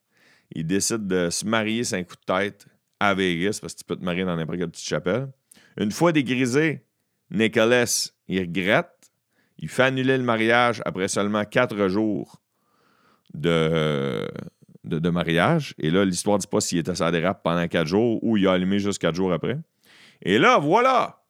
Ils 0.52 0.66
décident 0.66 1.06
de 1.06 1.30
se 1.30 1.46
marier 1.46 1.84
c'est 1.84 1.98
un 1.98 2.04
coup 2.04 2.16
de 2.16 2.34
tête 2.34 2.66
à 3.00 3.16
parce 3.16 3.60
que 3.60 3.80
tu 3.80 3.84
peux 3.86 3.96
te 3.96 4.04
marier 4.04 4.26
dans 4.26 4.36
n'importe 4.36 4.58
quelle 4.58 4.70
petite 4.70 4.88
chapelle. 4.88 5.30
Une 5.78 5.92
fois 5.92 6.12
dégrisé, 6.12 6.84
Nicholas, 7.32 8.12
il 8.28 8.40
regrette. 8.42 9.12
Il 9.58 9.70
fait 9.70 9.84
annuler 9.84 10.18
le 10.18 10.24
mariage 10.24 10.82
après 10.86 11.08
seulement 11.08 11.44
quatre 11.46 11.88
jours 11.88 12.42
de, 13.34 14.28
de, 14.84 15.10
mariage. 15.10 15.76
Et 15.78 15.90
là, 15.92 16.06
l'histoire 16.06 16.38
ne 16.38 16.42
dit 16.42 16.48
pas 16.48 16.62
s'il 16.62 16.78
était 16.78 16.96
sa 16.96 17.12
dérape 17.12 17.44
pendant 17.44 17.68
quatre 17.68 17.88
jours 17.88 18.24
ou 18.24 18.38
il 18.38 18.48
a 18.48 18.54
allumé 18.54 18.80
juste 18.80 19.00
quatre 19.00 19.16
jours 19.16 19.34
après. 19.34 19.58
Et 20.22 20.40
là, 20.40 20.58
voilà 20.60 21.22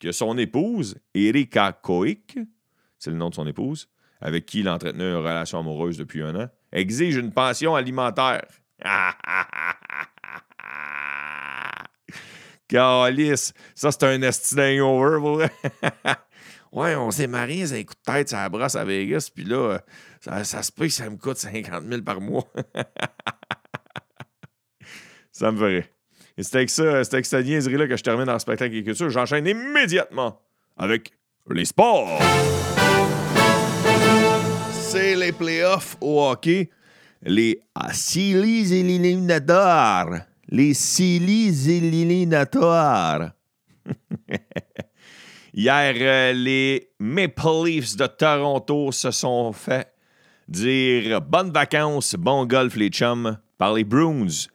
que 0.00 0.12
son 0.12 0.36
épouse, 0.38 0.96
Erika 1.14 1.72
Koik, 1.72 2.38
c'est 2.98 3.10
le 3.10 3.16
nom 3.16 3.30
de 3.30 3.34
son 3.34 3.46
épouse, 3.46 3.88
avec 4.20 4.46
qui 4.46 4.60
il 4.60 4.68
entretenait 4.68 5.10
une 5.10 5.16
relation 5.16 5.60
amoureuse 5.60 5.96
depuis 5.96 6.22
un 6.22 6.34
an, 6.34 6.48
exige 6.72 7.16
une 7.16 7.32
pension 7.32 7.74
alimentaire. 7.74 8.46
Calice, 12.70 13.52
ça 13.74 13.90
c'est 13.90 14.04
un 14.04 14.22
esti 14.22 14.80
over, 14.80 15.46
Ouais, 16.72 16.94
on 16.94 17.10
s'est 17.10 17.26
mariés, 17.26 17.66
ça 17.66 17.82
coûte 17.82 17.98
tête, 18.04 18.28
ça 18.28 18.48
brosse 18.48 18.76
à 18.76 18.84
Vegas, 18.84 19.28
puis 19.34 19.42
là, 19.44 19.80
ça, 20.20 20.62
se 20.62 20.70
peut 20.70 20.84
que 20.84 20.92
ça 20.92 21.10
me 21.10 21.16
coûte 21.16 21.36
50 21.36 21.84
000 21.84 22.02
par 22.02 22.20
mois. 22.20 22.46
ça 25.32 25.50
me 25.50 25.58
ferait. 25.58 25.90
Et 26.36 26.44
c'est 26.44 26.56
avec 26.56 26.70
ça, 26.70 27.02
c'est 27.02 27.14
avec 27.14 27.26
cette 27.26 27.44
niaiserie-là 27.44 27.88
que 27.88 27.96
je 27.96 28.02
termine 28.04 28.24
dans 28.24 28.34
le 28.34 28.38
spectacle 28.38 28.72
et 28.76 28.84
culture. 28.84 29.10
J'enchaîne 29.10 29.48
immédiatement 29.48 30.40
avec 30.76 31.12
les 31.50 31.64
sports. 31.64 32.20
C'est 34.70 35.16
les 35.16 35.32
playoffs 35.32 35.96
au 36.00 36.24
hockey. 36.24 36.70
Les 37.22 37.60
Sillies 37.92 38.72
éliminatoires. 38.72 40.29
Les 40.52 40.74
Sillies 40.74 41.70
éliminatoires. 41.70 43.30
Hier, 45.54 45.94
euh, 45.96 46.32
les 46.32 46.90
Maple 46.98 47.66
Leafs 47.66 47.96
de 47.96 48.06
Toronto 48.08 48.90
se 48.90 49.12
sont 49.12 49.52
fait 49.52 49.92
dire 50.48 51.20
bonnes 51.20 51.52
vacances, 51.52 52.16
bon 52.16 52.46
golf 52.46 52.74
les 52.74 52.88
chums 52.88 53.38
par 53.58 53.74
les 53.74 53.84
Bruins. 53.84 54.48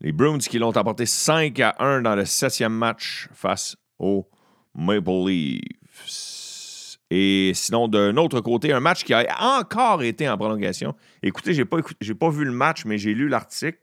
Les 0.00 0.10
Bruins 0.10 0.38
qui 0.38 0.58
l'ont 0.58 0.76
emporté 0.76 1.06
5 1.06 1.60
à 1.60 1.76
1 1.78 2.02
dans 2.02 2.16
le 2.16 2.24
septième 2.24 2.74
match 2.74 3.28
face 3.32 3.76
aux 4.00 4.28
Maple 4.74 5.28
Leafs. 5.28 6.98
Et 7.08 7.52
sinon, 7.54 7.86
d'un 7.86 8.16
autre 8.16 8.40
côté, 8.40 8.72
un 8.72 8.80
match 8.80 9.04
qui 9.04 9.14
a 9.14 9.24
encore 9.60 10.02
été 10.02 10.28
en 10.28 10.36
prolongation. 10.36 10.96
Écoutez, 11.22 11.54
j'ai 11.54 11.64
pas, 11.64 11.78
pas 12.18 12.30
vu 12.30 12.44
le 12.44 12.50
match, 12.50 12.84
mais 12.84 12.98
j'ai 12.98 13.14
lu 13.14 13.28
l'article. 13.28 13.78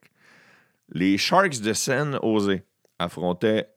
Les 0.93 1.17
Sharks 1.17 1.59
de 1.59 1.73
San 1.73 2.19
Jose 2.21 2.61
affrontaient 2.99 3.67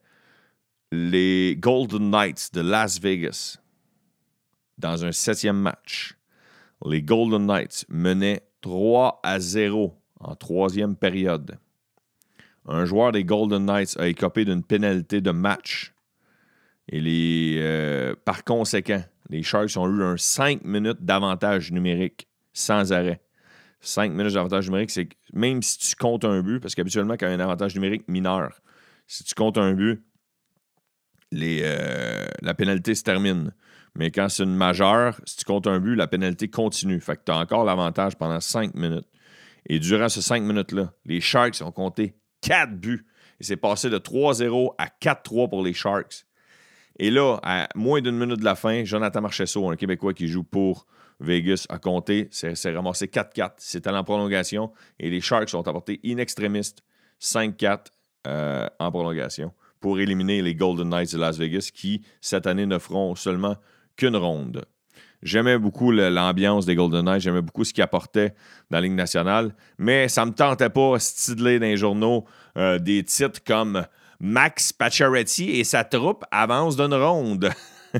les 0.91 1.57
Golden 1.59 2.11
Knights 2.11 2.53
de 2.53 2.61
Las 2.61 2.99
Vegas 3.01 3.57
dans 4.77 5.03
un 5.03 5.11
septième 5.11 5.59
match. 5.59 6.15
Les 6.85 7.01
Golden 7.01 7.47
Knights 7.47 7.85
menaient 7.89 8.43
3 8.61 9.19
à 9.23 9.39
0 9.39 9.95
en 10.19 10.35
troisième 10.35 10.95
période. 10.95 11.57
Un 12.67 12.85
joueur 12.85 13.11
des 13.11 13.23
Golden 13.23 13.65
Knights 13.65 13.97
a 13.97 14.07
écopé 14.07 14.45
d'une 14.45 14.63
pénalité 14.63 15.19
de 15.19 15.31
match. 15.31 15.95
Et 16.87 17.01
les, 17.01 17.55
euh, 17.57 18.13
par 18.25 18.43
conséquent, 18.43 19.03
les 19.31 19.41
Sharks 19.41 19.75
ont 19.75 19.89
eu 19.89 20.03
un 20.03 20.17
5 20.17 20.63
minutes 20.63 21.03
d'avantage 21.03 21.71
numérique 21.71 22.27
sans 22.53 22.93
arrêt. 22.93 23.21
5 23.87 24.11
minutes 24.11 24.33
d'avantage 24.33 24.67
numérique, 24.67 24.91
c'est 24.91 25.07
même 25.33 25.61
si 25.61 25.77
tu 25.77 25.95
comptes 25.95 26.25
un 26.25 26.41
but, 26.41 26.59
parce 26.59 26.75
qu'habituellement, 26.75 27.13
quand 27.13 27.27
il 27.27 27.29
y 27.29 27.33
a 27.33 27.35
un 27.35 27.39
avantage 27.39 27.75
numérique 27.75 28.07
mineur, 28.07 28.61
si 29.07 29.23
tu 29.23 29.33
comptes 29.33 29.57
un 29.57 29.73
but, 29.73 30.03
les, 31.31 31.61
euh, 31.63 32.25
la 32.41 32.53
pénalité 32.53 32.95
se 32.95 33.03
termine. 33.03 33.53
Mais 33.95 34.11
quand 34.11 34.29
c'est 34.29 34.43
une 34.43 34.55
majeure, 34.55 35.19
si 35.25 35.37
tu 35.37 35.45
comptes 35.45 35.67
un 35.67 35.79
but, 35.79 35.95
la 35.95 36.07
pénalité 36.07 36.49
continue. 36.49 36.99
Fait 36.99 37.15
que 37.15 37.21
tu 37.25 37.31
as 37.31 37.37
encore 37.37 37.65
l'avantage 37.65 38.15
pendant 38.15 38.39
5 38.39 38.75
minutes. 38.75 39.07
Et 39.65 39.79
durant 39.79 40.09
ces 40.09 40.21
5 40.21 40.43
minutes-là, 40.43 40.93
les 41.05 41.19
Sharks 41.19 41.61
ont 41.61 41.71
compté 41.71 42.15
4 42.41 42.73
buts. 42.73 43.05
Et 43.39 43.43
c'est 43.43 43.57
passé 43.57 43.89
de 43.89 43.97
3-0 43.97 44.75
à 44.77 44.87
4-3 44.87 45.49
pour 45.49 45.63
les 45.63 45.73
Sharks. 45.73 46.25
Et 46.99 47.11
là, 47.11 47.39
à 47.43 47.67
moins 47.75 48.01
d'une 48.01 48.17
minute 48.17 48.39
de 48.39 48.45
la 48.45 48.55
fin, 48.55 48.83
Jonathan 48.83 49.21
Marchesso, 49.21 49.69
un 49.69 49.75
Québécois 49.75 50.13
qui 50.13 50.27
joue 50.27 50.43
pour 50.43 50.87
Vegas, 51.19 51.65
a 51.69 51.79
compté. 51.79 52.27
C'est 52.31 52.75
ramassé 52.75 53.07
4-4. 53.07 53.53
C'était 53.57 53.89
en 53.89 54.03
prolongation. 54.03 54.71
Et 54.99 55.09
les 55.09 55.21
Sharks 55.21 55.53
ont 55.53 55.61
apporté 55.61 55.99
in 56.05 56.17
extremis 56.17 56.73
5-4 57.21 57.85
euh, 58.27 58.67
en 58.79 58.91
prolongation 58.91 59.53
pour 59.79 59.99
éliminer 59.99 60.41
les 60.41 60.55
Golden 60.55 60.89
Knights 60.89 61.13
de 61.13 61.19
Las 61.19 61.37
Vegas 61.37 61.69
qui, 61.73 62.01
cette 62.21 62.47
année, 62.47 62.65
ne 62.65 62.77
feront 62.77 63.15
seulement 63.15 63.55
qu'une 63.95 64.15
ronde. 64.15 64.65
J'aimais 65.23 65.57
beaucoup 65.57 65.91
l'ambiance 65.91 66.65
des 66.65 66.75
Golden 66.75 67.05
Knights, 67.05 67.21
j'aimais 67.21 67.41
beaucoup 67.41 67.63
ce 67.63 67.73
qu'ils 67.73 67.83
apportaient 67.83 68.35
dans 68.69 68.77
la 68.77 68.81
Ligue 68.81 68.93
nationale, 68.93 69.55
mais 69.79 70.07
ça 70.09 70.25
ne 70.25 70.29
me 70.29 70.35
tentait 70.35 70.69
pas 70.69 70.99
stidler 70.99 71.59
dans 71.59 71.65
les 71.65 71.77
journaux 71.77 72.25
euh, 72.57 72.77
des 72.77 73.03
titres 73.03 73.43
comme 73.45 73.85
Max 74.19 74.73
Pacioretty 74.73 75.51
et 75.51 75.63
sa 75.63 75.83
troupe 75.83 76.23
avancent 76.31 76.75
d'une 76.75 76.93
ronde. 76.93 77.49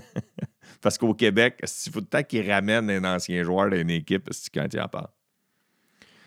Parce 0.81 0.98
qu'au 0.98 1.13
Québec, 1.13 1.60
il 1.86 1.91
faut 1.91 2.00
le 2.00 2.05
temps 2.05 2.24
qu'ils 2.24 2.50
ramènent 2.50 2.89
un 2.89 3.15
ancien 3.15 3.43
joueur 3.43 3.69
d'une 3.69 3.89
équipe 3.89 4.29
quand 4.53 4.67
il 4.72 4.79
en 4.79 4.88
parle. 4.88 5.10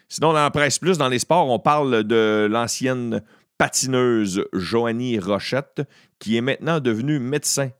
Sinon, 0.09 0.33
dans 0.33 0.43
la 0.43 0.51
presse 0.51 0.79
plus, 0.79 0.99
dans 0.99 1.09
les 1.09 1.21
sports, 1.21 1.49
on 1.49 1.61
parle 1.61 2.03
de 2.03 2.49
l'ancienne 2.51 3.23
patineuse 3.59 4.45
Joanie 4.53 5.19
Rochette, 5.19 5.83
qui 6.19 6.37
est 6.37 6.41
maintenant 6.41 6.81
devenue 6.81 7.21
médecin 7.21 7.71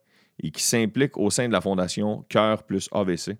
et 0.43 0.51
qui 0.51 0.63
s'implique 0.63 1.17
au 1.17 1.31
sein 1.31 1.49
de 1.49 1.53
la 1.53 1.61
fondation 1.61 2.25
Cœur 2.29 2.63
plus 2.63 2.89
AVC. 2.93 3.25
Tu 3.25 3.37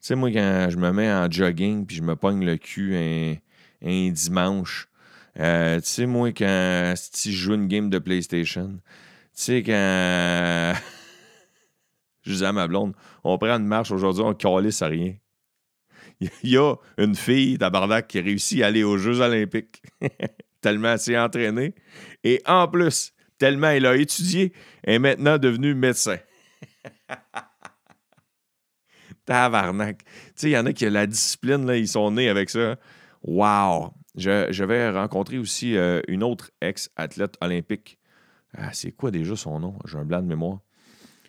sais, 0.00 0.14
moi, 0.14 0.32
quand 0.32 0.68
je 0.70 0.76
me 0.76 0.90
mets 0.92 1.12
en 1.12 1.30
jogging 1.30 1.86
puis 1.86 1.96
je 1.96 2.02
me 2.02 2.16
pogne 2.16 2.44
le 2.44 2.56
cul 2.56 2.96
un, 2.96 4.10
dimanche, 4.10 4.88
euh, 5.38 5.80
tu 5.80 5.86
sais, 5.86 6.06
moi, 6.06 6.32
quand 6.32 6.94
je 6.96 7.30
joue 7.30 7.54
une 7.54 7.68
game 7.68 7.90
de 7.90 7.98
PlayStation, 7.98 8.72
tu 8.72 8.80
sais, 9.32 9.62
quand 9.62 10.74
je 12.22 12.32
disais 12.32 12.46
à 12.46 12.52
ma 12.52 12.68
blonde, 12.68 12.94
on 13.24 13.38
prend 13.38 13.56
une 13.56 13.66
marche 13.66 13.90
aujourd'hui, 13.90 14.22
on 14.22 14.34
calisse 14.34 14.82
à 14.82 14.86
rien. 14.86 15.14
Il 16.20 16.50
y 16.50 16.58
a 16.58 16.74
une 16.98 17.14
fille 17.14 17.56
d'Abardac 17.58 18.08
qui 18.08 18.20
réussit 18.20 18.62
à 18.62 18.66
aller 18.66 18.84
aux 18.84 18.98
Jeux 18.98 19.20
Olympiques. 19.20 19.82
tellement 20.60 20.92
elle 20.92 20.98
s'est 20.98 21.18
entraînée. 21.18 21.74
Et 22.24 22.42
en 22.46 22.68
plus, 22.68 23.12
tellement 23.38 23.68
elle 23.68 23.86
a 23.86 23.96
étudié, 23.96 24.52
elle 24.82 24.94
est 24.94 24.98
maintenant 24.98 25.38
devenue 25.38 25.74
médecin. 25.74 26.18
Tabarnak. 29.24 30.04
Tu 30.04 30.12
sais, 30.34 30.48
il 30.50 30.52
y 30.52 30.58
en 30.58 30.66
a 30.66 30.72
qui 30.72 30.86
ont 30.86 30.90
la 30.90 31.06
discipline, 31.06 31.70
ils 31.74 31.88
sont 31.88 32.10
nés 32.10 32.28
avec 32.28 32.50
ça. 32.50 32.76
Wow! 33.22 33.92
Je, 34.16 34.64
vais 34.64 34.90
rencontrer 34.90 35.38
aussi 35.38 35.76
euh, 35.76 36.00
une 36.08 36.24
autre 36.24 36.50
ex-athlète 36.60 37.36
olympique. 37.40 37.98
Ah, 38.56 38.72
c'est 38.72 38.90
quoi 38.92 39.10
déjà 39.10 39.36
son 39.36 39.60
nom? 39.60 39.78
J'ai 39.86 39.98
un 39.98 40.04
blanc 40.04 40.20
de 40.20 40.26
mémoire. 40.26 40.58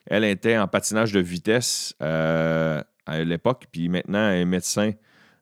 Elle 0.08 0.24
était 0.24 0.58
en 0.58 0.68
patinage 0.68 1.12
de 1.12 1.20
vitesse 1.20 1.94
euh, 2.02 2.82
à 3.06 3.24
l'époque, 3.24 3.68
puis 3.72 3.90
maintenant 3.90 4.30
elle 4.30 4.42
est 4.42 4.46
médecin 4.46 4.92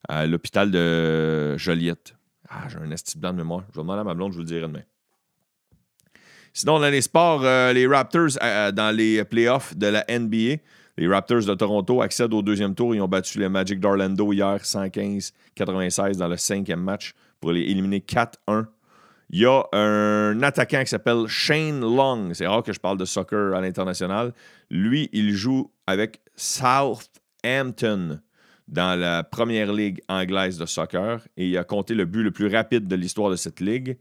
à 0.08 0.26
l'hôpital 0.26 0.72
de 0.72 1.58
Joliette. 1.58 2.16
Ah, 2.50 2.68
j'ai 2.68 2.78
un 2.78 2.92
esti 2.92 3.18
blanc 3.18 3.32
de 3.32 3.38
mémoire. 3.38 3.64
Je 3.70 3.76
vais 3.76 3.82
demander 3.84 4.02
à 4.02 4.04
ma 4.04 4.14
blonde, 4.14 4.32
je 4.32 4.38
vous 4.38 4.44
le 4.44 4.48
dirai 4.48 4.62
demain. 4.62 4.82
Sinon, 6.54 6.80
dans 6.80 6.90
les 6.90 7.02
sports, 7.02 7.42
euh, 7.44 7.72
les 7.74 7.86
Raptors, 7.86 8.38
euh, 8.42 8.72
dans 8.72 8.96
les 8.96 9.24
playoffs 9.24 9.78
de 9.78 9.88
la 9.88 10.04
NBA, 10.10 10.62
les 10.98 11.08
Raptors 11.08 11.46
de 11.46 11.54
Toronto 11.54 12.02
accèdent 12.02 12.34
au 12.34 12.42
deuxième 12.42 12.76
tour. 12.76 12.96
Ils 12.96 13.02
ont 13.02 13.08
battu 13.08 13.40
les 13.40 13.50
Magic 13.50 13.80
d'Orlando 13.80 14.34
hier 14.34 14.58
115-96 14.58 16.18
dans 16.18 16.28
le 16.28 16.38
cinquième 16.38 16.82
match 16.82 17.14
pour 17.40 17.52
les 17.52 17.62
éliminer 17.62 18.00
4-1. 18.00 18.66
Il 19.32 19.40
y 19.40 19.46
a 19.46 19.64
un 19.74 20.42
attaquant 20.42 20.82
qui 20.82 20.88
s'appelle 20.88 21.28
Shane 21.28 21.82
Long. 21.82 22.34
C'est 22.34 22.48
rare 22.48 22.64
que 22.64 22.74
je 22.74 22.80
parle 22.80 22.98
de 22.98 23.06
soccer 23.06 23.54
à 23.54 23.62
l'international. 23.62 24.34
Lui, 24.72 25.08
il 25.14 25.34
joue 25.34 25.72
avec 25.86 26.22
Southampton 26.36 28.22
dans 28.68 29.00
la 29.00 29.24
première 29.24 29.72
ligue 29.72 30.02
anglaise 30.10 30.58
de 30.58 30.66
soccer 30.66 31.28
et 31.38 31.48
il 31.48 31.58
a 31.58 31.64
compté 31.64 31.94
le 31.94 32.06
but 32.06 32.24
le 32.24 32.32
plus 32.32 32.48
rapide 32.48 32.88
de 32.88 32.96
l'histoire 32.96 33.30
de 33.30 33.36
cette 33.36 33.60
ligue. 33.60 34.00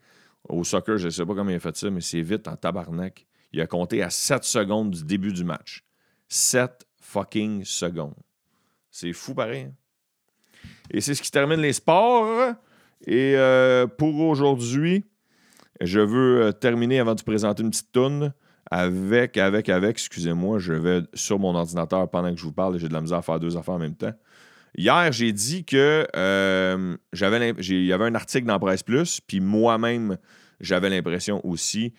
Au 0.48 0.64
soccer, 0.64 0.96
je 0.96 1.06
ne 1.06 1.10
sais 1.10 1.26
pas 1.26 1.34
comment 1.34 1.50
il 1.50 1.56
a 1.56 1.60
fait 1.60 1.76
ça, 1.76 1.90
mais 1.90 2.00
c'est 2.00 2.22
vite 2.22 2.48
en 2.48 2.56
tabarnak. 2.56 3.26
Il 3.52 3.60
a 3.60 3.66
compté 3.66 4.02
à 4.02 4.08
7 4.08 4.44
secondes 4.44 4.92
du 4.92 5.04
début 5.04 5.32
du 5.32 5.44
match. 5.44 5.84
7 6.28 6.86
fucking 7.00 7.64
secondes. 7.64 8.14
C'est 8.90 9.12
fou 9.12 9.34
pareil. 9.34 9.62
Hein? 9.62 9.72
Et 10.90 11.02
c'est 11.02 11.14
ce 11.14 11.20
qui 11.20 11.30
termine 11.30 11.60
les 11.60 11.74
sports. 11.74 12.54
Et 13.06 13.34
euh, 13.36 13.86
pour 13.86 14.20
aujourd'hui, 14.20 15.04
je 15.80 16.00
veux 16.00 16.42
euh, 16.42 16.52
terminer 16.52 17.00
avant 17.00 17.14
de 17.14 17.22
présenter 17.22 17.62
une 17.62 17.70
petite 17.70 17.92
toune 17.92 18.32
avec, 18.70 19.36
avec, 19.36 19.68
avec, 19.68 19.90
excusez-moi, 19.90 20.58
je 20.58 20.74
vais 20.74 21.00
sur 21.14 21.38
mon 21.38 21.54
ordinateur 21.54 22.08
pendant 22.10 22.30
que 22.30 22.38
je 22.38 22.44
vous 22.44 22.52
parle 22.52 22.78
j'ai 22.78 22.88
de 22.88 22.92
la 22.92 23.00
misère 23.00 23.18
à 23.18 23.22
faire 23.22 23.40
deux 23.40 23.56
affaires 23.56 23.74
en 23.74 23.78
même 23.78 23.94
temps. 23.94 24.12
Hier, 24.76 25.10
j'ai 25.12 25.32
dit 25.32 25.64
que 25.64 26.06
euh, 26.14 26.96
j'avais 27.12 27.50
il 27.50 27.84
y 27.86 27.92
avait 27.92 28.04
un 28.04 28.14
article 28.14 28.46
dans 28.46 28.58
Presse 28.58 28.82
Plus, 28.82 29.20
puis 29.26 29.40
moi-même, 29.40 30.18
j'avais 30.60 30.90
l'impression 30.90 31.44
aussi 31.46 31.94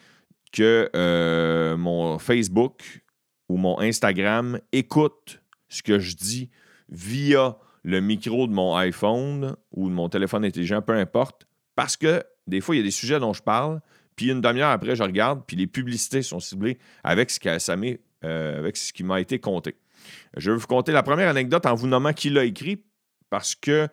que 0.52 0.90
euh, 0.96 1.76
mon 1.78 2.20
Facebook 2.20 3.04
ou 3.48 3.58
mon 3.58 3.80
Instagram 3.80 4.60
écoute 4.72 5.42
ce 5.68 5.82
que 5.82 6.00
je 6.00 6.16
dis 6.16 6.50
via 6.90 7.58
le 7.84 8.02
micro 8.02 8.48
de 8.48 8.54
mon 8.54 8.76
iPhone 8.76 9.56
ou 9.72 9.90
de 9.90 9.94
mon 9.94 10.10
téléphone 10.10 10.46
intelligent, 10.46 10.82
peu 10.82 10.94
importe, 10.94 11.48
parce 11.76 11.98
que 11.98 12.24
des 12.50 12.62
fois, 12.62 12.76
il 12.76 12.80
y 12.80 12.82
a 12.82 12.84
des 12.84 12.92
sujets 12.92 13.20
dont 13.20 13.34
je 13.34 13.42
parle, 13.42 13.82
puis 14.16 14.30
une 14.30 14.42
demi-heure 14.42 14.70
après, 14.70 14.96
je 14.96 15.04
regarde, 15.04 15.44
puis 15.48 15.56
les 15.56 15.68
publicités 15.68 16.22
sont 16.22 16.40
ciblées 16.40 16.78
avec 17.04 17.30
ce, 17.32 17.40
ça 17.60 17.76
euh, 18.26 18.60
avec 18.60 18.76
ce 18.76 18.92
qui 18.92 19.04
m'a 19.04 19.22
été 19.22 19.40
compté. 19.40 19.78
Je 20.36 20.52
vais 20.52 20.58
vous 20.58 20.68
conter 20.68 20.92
la 20.92 21.04
première 21.04 21.30
anecdote 21.30 21.66
en 21.66 21.76
vous 21.76 21.88
nommant 21.88 22.14
qui 22.14 22.30
l'a 22.30 22.44
écrit, 22.44 22.84
parce 23.30 23.56
que 23.56 23.88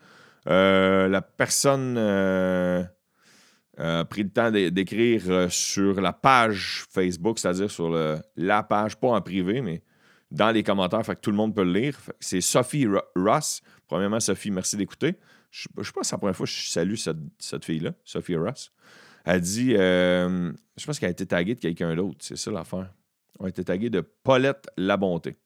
euh, 0.48 1.08
la 1.08 1.22
personne 1.22 1.96
euh, 1.98 2.82
a 3.78 4.04
pris 4.04 4.22
le 4.22 4.30
temps 4.30 4.50
d'écrire 4.50 5.46
sur 5.50 6.00
la 6.00 6.12
page 6.12 6.86
Facebook, 6.90 7.38
c'est-à-dire 7.38 7.70
sur 7.70 7.90
la 8.36 8.62
page, 8.62 8.96
pas 8.96 9.08
en 9.08 9.20
privé, 9.20 9.60
mais 9.60 9.82
dans 10.30 10.50
les 10.50 10.62
commentaires, 10.62 11.04
fait 11.04 11.20
tout 11.20 11.30
le 11.30 11.36
monde 11.36 11.54
peut 11.54 11.64
le 11.64 11.72
lire. 11.72 11.98
C'est 12.18 12.40
Sophie 12.40 12.88
Ross. 13.14 13.62
Premièrement, 13.86 14.20
Sophie, 14.20 14.50
merci 14.50 14.76
d'écouter. 14.76 15.14
Je 15.56 15.68
ne 15.75 15.84
sais 15.84 15.92
pas 15.92 16.02
si 16.02 16.10
c'est 16.10 16.16
la 16.16 16.18
première 16.18 16.36
fois 16.36 16.44
que 16.44 16.52
je 16.52 16.68
salue 16.68 16.96
cette, 16.96 17.64
fille-là, 17.64 17.92
Sophie 18.04 18.36
Ross. 18.36 18.72
Elle 19.25 19.40
dit, 19.40 19.75
euh, 19.75 20.52
je 20.76 20.84
pense 20.84 20.98
qu'elle 20.98 21.08
a 21.08 21.12
été 21.12 21.25
taguée 21.25 21.54
de 21.54 21.60
quelqu'un 21.60 21.96
d'autre, 21.96 22.18
c'est 22.20 22.36
ça 22.36 22.50
l'affaire. 22.50 22.92
Elle 23.40 23.46
a 23.46 23.48
été 23.48 23.64
taguée 23.64 23.88
de 23.88 24.02
Paulette 24.02 24.68
La 24.76 24.98
Bonté. 24.98 25.36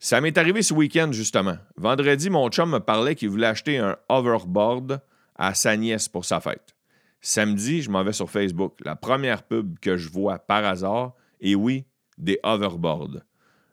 Ça 0.00 0.20
m'est 0.20 0.36
arrivé 0.36 0.60
ce 0.62 0.74
week-end, 0.74 1.12
justement. 1.12 1.56
Vendredi, 1.76 2.30
mon 2.30 2.48
chum 2.48 2.70
me 2.72 2.80
parlait 2.80 3.14
qu'il 3.14 3.28
voulait 3.28 3.46
acheter 3.46 3.78
un 3.78 3.96
hoverboard 4.08 5.00
à 5.36 5.54
sa 5.54 5.76
nièce 5.76 6.08
pour 6.08 6.24
sa 6.24 6.40
fête. 6.40 6.74
Samedi, 7.20 7.82
je 7.82 7.90
m'en 7.90 8.02
vais 8.02 8.12
sur 8.12 8.28
Facebook. 8.28 8.74
La 8.84 8.96
première 8.96 9.44
pub 9.44 9.78
que 9.78 9.96
je 9.96 10.08
vois 10.08 10.40
par 10.40 10.64
hasard, 10.64 11.14
et 11.40 11.54
oui, 11.54 11.86
des 12.18 12.40
hoverboards. 12.42 13.20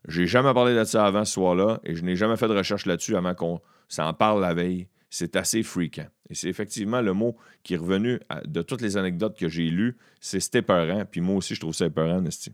J'ai 0.08 0.28
jamais 0.28 0.54
parlé 0.54 0.76
de 0.76 0.84
ça 0.84 1.06
avant 1.06 1.26
ce 1.26 1.34
soir-là 1.34 1.80
et 1.84 1.96
je 1.96 2.04
n'ai 2.04 2.16
jamais 2.16 2.38
fait 2.38 2.48
de 2.48 2.54
recherche 2.54 2.86
là-dessus 2.86 3.16
avant 3.16 3.34
qu'on 3.34 3.62
s'en 3.88 4.14
parle 4.14 4.42
la 4.42 4.54
veille. 4.54 4.88
C'est 5.16 5.36
assez 5.36 5.62
freakant. 5.62 6.08
Et 6.32 6.34
c'est 6.34 6.48
effectivement 6.48 7.00
le 7.00 7.14
mot 7.14 7.38
qui 7.62 7.76
est 7.76 7.78
revenu 7.78 8.20
de 8.46 8.64
toutes 8.64 8.82
les 8.82 8.98
anecdotes 8.98 9.38
que 9.38 9.48
j'ai 9.48 9.70
lues. 9.70 9.96
C'est 10.20 10.40
c'était 10.40 10.60
épeurant. 10.60 11.06
Puis 11.06 11.22
moi 11.22 11.36
aussi, 11.36 11.54
je 11.54 11.60
trouve 11.60 11.76
ça 11.76 11.86
épeurant, 11.86 12.20
Nesty. 12.20 12.52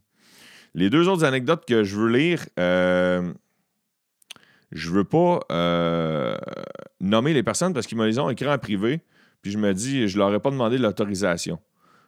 Les 0.76 0.90
deux 0.90 1.08
autres 1.08 1.24
anecdotes 1.24 1.64
que 1.66 1.86
je 1.86 1.96
veux 1.96 2.10
lire, 2.10 2.46
euh, 2.60 3.32
je 4.74 4.90
veux 4.92 5.06
pas 5.06 5.40
euh, 5.54 6.38
nommer 7.00 7.34
les 7.34 7.44
personnes 7.44 7.74
parce 7.74 7.88
qu'ils 7.88 7.98
me 7.98 8.06
les 8.06 8.20
ont 8.20 8.30
écrit 8.30 8.50
en 8.50 8.58
privé. 8.58 9.00
Puis 9.42 9.52
je 9.52 9.58
me 9.58 9.74
dis, 9.74 10.10
je 10.10 10.18
leur 10.18 10.34
ai 10.36 10.40
pas 10.42 10.52
demandé 10.52 10.78
l'autorisation. 10.78 11.60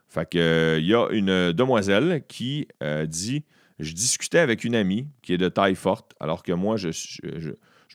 Fait 0.10 0.30
que, 0.30 0.80
il 0.80 0.86
y 0.86 0.94
a 0.94 1.08
une 1.12 1.54
demoiselle 1.54 2.26
qui 2.28 2.68
euh, 2.84 3.06
dit 3.06 3.46
je 3.80 3.94
discutais 3.94 4.40
avec 4.40 4.66
une 4.66 4.76
amie 4.76 5.08
qui 5.22 5.34
est 5.34 5.38
de 5.38 5.48
taille 5.48 5.76
forte, 5.76 6.14
alors 6.20 6.44
que 6.44 6.52
moi, 6.52 6.76
je, 6.76 6.90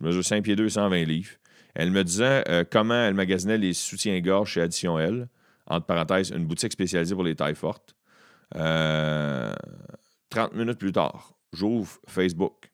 mesure 0.01 0.25
5 0.25 0.43
pieds 0.43 0.57
2, 0.57 0.71
120 0.71 1.05
livres. 1.05 1.33
Elle 1.79 1.91
me 1.91 2.03
disait 2.03 2.43
euh, 2.49 2.65
comment 2.69 2.95
elle 2.95 3.13
magasinait 3.13 3.59
les 3.59 3.75
soutiens-gorge 3.75 4.53
chez 4.53 4.63
Addition 4.63 4.99
L, 4.99 5.29
entre 5.67 5.85
parenthèses, 5.85 6.31
une 6.31 6.47
boutique 6.47 6.73
spécialisée 6.73 7.15
pour 7.15 7.23
les 7.23 7.37
tailles 7.37 7.55
fortes. 7.55 7.95
30 8.53 8.63
euh, 8.63 9.55
minutes 10.55 10.79
plus 10.79 10.93
tard, 10.93 11.35
j'ouvre 11.53 12.01
Facebook. 12.09 12.73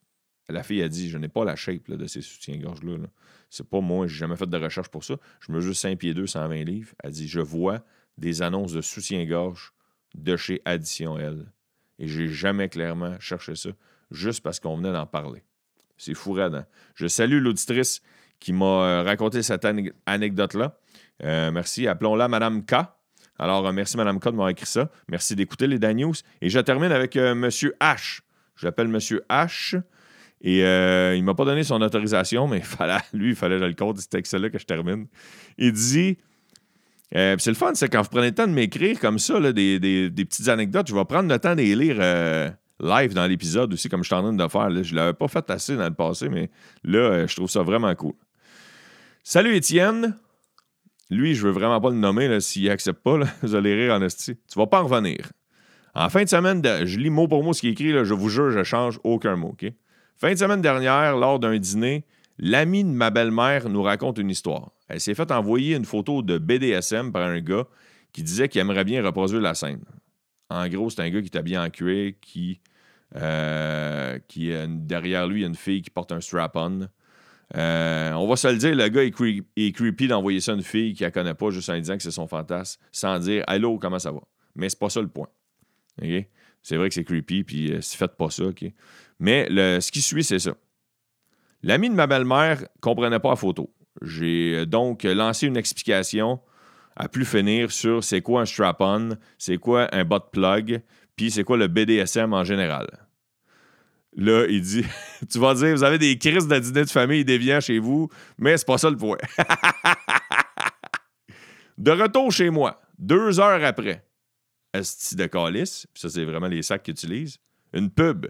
La 0.49 0.62
fille 0.62 0.82
a 0.82 0.88
dit 0.88 1.11
Je 1.11 1.18
n'ai 1.18 1.26
pas 1.26 1.44
la 1.44 1.56
shape 1.56 1.90
de 1.90 2.06
ces 2.06 2.23
soutiens-gorge-là. 2.23 3.09
C'est 3.50 3.68
pas 3.68 3.81
moi, 3.81 4.07
j'ai 4.07 4.18
jamais 4.18 4.37
fait 4.37 4.48
de 4.48 4.57
recherche 4.57 4.88
pour 4.88 5.03
ça. 5.03 5.16
Je 5.40 5.50
mesure 5.50 5.74
5 5.74 5.98
pieds 5.98 6.14
2, 6.14 6.29
120 6.29 6.62
livres. 6.62 6.94
Elle 7.03 7.11
dit 7.11 7.27
Je 7.27 7.40
vois 7.40 7.83
des 8.18 8.40
annonces 8.40 8.72
de 8.72 8.83
soutien-gorge 8.83 9.72
de 10.14 10.37
chez 10.37 10.62
Addition 10.64 11.18
L. 11.18 11.50
Et 11.98 12.07
j'ai 12.07 12.29
jamais 12.29 12.68
clairement 12.68 13.18
cherché 13.18 13.57
ça, 13.57 13.70
juste 14.12 14.44
parce 14.44 14.61
qu'on 14.61 14.77
venait 14.77 14.92
d'en 14.92 15.07
parler. 15.07 15.42
C'est 15.96 16.14
fou 16.14 16.35
radant. 16.35 16.64
Je 16.94 17.09
salue 17.09 17.42
l'auditrice 17.42 18.00
qui 18.42 18.52
m'a 18.52 18.64
euh, 18.64 19.02
raconté 19.02 19.42
cette 19.42 19.66
anecdote-là. 20.07 20.76
Euh, 21.24 21.50
merci. 21.50 21.87
Appelons-la 21.87 22.28
Madame 22.28 22.64
K. 22.64 22.74
Alors, 23.38 23.66
euh, 23.66 23.72
merci 23.72 23.96
Madame 23.96 24.18
K 24.18 24.26
de 24.26 24.31
m'avoir 24.31 24.48
écrit 24.50 24.66
ça. 24.66 24.90
Merci 25.09 25.37
d'écouter 25.37 25.66
les 25.66 25.78
Dan 25.78 25.96
News. 25.96 26.14
Et 26.40 26.50
je 26.50 26.59
termine 26.61 26.92
avec 26.92 27.16
Monsieur 27.16 27.74
H. 27.81 28.20
Je 28.57 28.66
l'appelle 28.66 28.88
Monsieur 28.88 29.24
H. 29.31 29.81
Et 30.40 30.59
il 30.59 30.64
ne 30.64 31.22
m'a 31.22 31.35
pas 31.35 31.44
donné 31.44 31.62
son 31.62 31.81
autorisation, 31.81 32.48
mais 32.48 32.62
lui, 33.12 33.31
il 33.31 33.37
fallait 33.37 33.57
que 33.57 33.62
je 33.62 33.68
le 33.68 33.74
compte. 33.74 33.98
C'est 33.98 34.14
avec 34.14 34.33
là 34.33 34.50
que 34.50 34.59
je 34.59 34.66
termine. 34.66 35.07
Il 35.57 35.72
dit 35.72 36.18
euh, 37.14 37.37
c'est 37.38 37.50
le 37.50 37.57
fun, 37.57 37.72
c'est 37.74 37.88
quand 37.88 38.02
vous 38.02 38.09
prenez 38.09 38.28
le 38.28 38.35
temps 38.35 38.46
de 38.46 38.52
m'écrire 38.52 38.98
comme 38.98 39.18
ça, 39.18 39.52
des, 39.52 40.11
petites 40.11 40.48
anecdotes, 40.48 40.88
je 40.88 40.94
vais 40.94 41.05
prendre 41.05 41.28
le 41.28 41.38
temps 41.38 41.55
de 41.55 41.61
les 41.61 41.76
lire 41.76 41.96
euh, 42.00 42.50
live 42.81 43.12
dans 43.12 43.26
l'épisode 43.26 43.72
aussi, 43.72 43.88
comme 43.88 44.02
je 44.02 44.07
suis 44.07 44.14
en 44.14 44.22
train 44.22 44.33
de 44.33 44.42
le 44.42 44.48
faire. 44.48 44.70
Je 44.83 44.92
ne 44.92 44.96
l'avais 44.96 45.12
pas 45.12 45.28
fait 45.28 45.48
assez 45.50 45.76
dans 45.76 45.85
le 45.85 45.94
passé, 45.94 46.28
mais 46.28 46.50
là, 46.85 46.98
euh, 46.98 47.26
je 47.26 47.37
trouve 47.37 47.50
ça 47.50 47.62
vraiment 47.62 47.94
cool. 47.94 48.14
Salut 49.24 49.54
Étienne. 49.54 50.16
Lui, 51.08 51.37
je 51.37 51.46
veux 51.46 51.52
vraiment 51.52 51.80
pas 51.80 51.90
le 51.90 51.96
nommer 51.96 52.40
s'il 52.40 52.68
accepte 52.68 53.04
pas. 53.04 53.20
vous 53.42 53.54
allez 53.54 53.72
rire 53.72 53.94
en 53.94 54.02
esti. 54.02 54.35
Tu 54.35 54.58
vas 54.58 54.66
pas 54.66 54.82
en 54.82 54.88
revenir. 54.88 55.30
En 55.94 56.08
fin 56.08 56.24
de 56.24 56.28
semaine, 56.28 56.61
je 56.85 56.98
lis 56.98 57.08
mot 57.08 57.28
pour 57.28 57.44
mot 57.44 57.52
ce 57.52 57.61
qui 57.61 57.68
est 57.68 57.72
écrit. 57.72 57.92
je 57.92 58.14
vous 58.14 58.28
jure, 58.28 58.50
je 58.50 58.64
change 58.64 58.98
aucun 59.04 59.37
mot. 59.37 59.56
Fin 60.16 60.32
de 60.32 60.37
semaine 60.37 60.61
dernière, 60.61 61.16
lors 61.16 61.38
d'un 61.38 61.56
dîner, 61.56 62.04
l'ami 62.37 62.82
de 62.82 62.88
ma 62.88 63.11
belle-mère 63.11 63.68
nous 63.68 63.82
raconte 63.82 64.18
une 64.18 64.28
histoire. 64.28 64.72
Elle 64.88 65.00
s'est 65.00 65.14
fait 65.14 65.30
envoyer 65.30 65.76
une 65.76 65.85
photo 65.85 66.22
de 66.22 66.38
BDSM 66.38 67.12
par 67.12 67.22
un 67.22 67.40
gars 67.40 67.66
qui 68.12 68.24
disait 68.24 68.48
qu'il 68.48 68.61
aimerait 68.61 68.85
bien 68.85 69.04
reproduire 69.04 69.40
la 69.40 69.54
scène. 69.54 69.85
En 70.50 70.66
gros, 70.68 70.90
c'est 70.90 71.00
un 71.00 71.11
gars 71.11 71.20
qui 71.20 71.28
est 71.28 71.37
habillé 71.37 71.58
en 71.58 71.70
cuir, 71.70 72.14
qui, 72.20 72.61
euh, 73.14 74.18
qui 74.26 74.50
derrière 74.66 75.28
lui, 75.28 75.40
il 75.40 75.42
y 75.42 75.44
a 75.44 75.48
une 75.48 75.54
fille 75.54 75.80
qui 75.80 75.90
porte 75.90 76.11
un 76.11 76.20
strap-on. 76.20 76.88
Euh, 77.57 78.12
on 78.12 78.27
va 78.27 78.37
se 78.37 78.49
le 78.49 78.57
dire, 78.57 78.75
le 78.75 78.88
gars 78.88 79.03
est, 79.03 79.73
creepy 79.73 80.09
d'envoyer 80.09 80.41
ça 80.41 80.53
à 80.53 80.55
une 80.55 80.62
fille 80.62 80.95
qui 80.95 81.05
ne 81.05 81.11
connaît 81.11 81.35
pas 81.35 81.51
juste 81.51 81.69
en 81.69 81.77
disant 81.77 81.97
que 81.97 82.03
c'est 82.03 82.11
son 82.11 82.27
fantasme, 82.27 82.81
sans 82.93 83.19
dire 83.19 83.45
Allô, 83.47 83.79
comment 83.79 83.99
ça 83.99 84.11
va? 84.11 84.21
Mais 84.55 84.69
c'est 84.69 84.79
pas 84.79 84.88
ça 84.88 85.01
le 85.01 85.09
point. 85.09 85.29
C'est 86.62 86.77
vrai 86.77 86.88
que 86.88 86.95
c'est 86.95 87.05
creepy, 87.05 87.45
puis 87.45 87.73
euh, 87.73 87.81
faites 87.83 88.17
pas 88.17 88.31
ça, 88.31 88.45
Mais 89.19 89.47
ce 89.51 89.91
qui 89.91 90.01
suit, 90.01 90.25
c'est 90.25 90.38
ça. 90.38 90.55
L'ami 91.62 91.91
de 91.91 91.95
ma 91.95 92.07
belle-mère 92.07 92.65
comprenait 92.81 93.21
pas 93.21 93.31
la 93.31 93.37
photo. 93.37 93.73
J'ai 94.01 94.55
euh, 94.55 94.67
donc 94.67 95.05
lancé 95.05 95.47
une 95.47 95.57
explication 95.57 96.41
à 96.97 97.09
plus 97.09 97.25
finir 97.25 97.71
sur 97.71 98.03
c'est 98.03 98.21
quoi 98.21 98.43
un 98.43 98.47
strap-on, 98.47 99.17
c'est 99.38 99.59
quoi 99.59 99.88
un 99.95 100.05
bot 100.05 100.21
plug, 100.33 100.83
puis 101.17 101.31
c'est 101.31 101.45
quoi 101.45 101.57
le 101.57 101.69
BDSM 101.69 102.33
en 102.33 102.45
général. 102.45 102.87
Là, 104.16 104.46
il 104.48 104.61
dit 104.61 104.85
Tu 105.31 105.38
vas 105.38 105.55
dire, 105.55 105.75
vous 105.75 105.85
avez 105.85 105.98
des 105.98 106.18
crises 106.18 106.46
de 106.46 106.59
dîner 106.59 106.85
de 106.85 106.90
famille 106.90 107.25
déviants 107.25 107.61
chez 107.61 107.79
vous, 107.79 108.09
mais 108.38 108.57
c'est 108.57 108.66
pas 108.66 108.79
ça 108.79 108.90
le 108.90 108.96
point. 108.96 109.18
de 111.79 111.90
retour 111.90 112.31
chez 112.31 112.51
moi, 112.51 112.81
deux 112.98 113.40
heures 113.40 113.64
après, 113.64 114.05
Esti 114.75 115.16
de 115.16 115.27
calice, 115.27 115.87
ça 115.94 116.09
c'est 116.09 116.25
vraiment 116.25 116.48
les 116.48 116.62
sacs 116.62 116.83
qu'ils 116.83 116.92
utilisent, 116.92 117.38
une 117.72 117.90
pub 117.90 118.27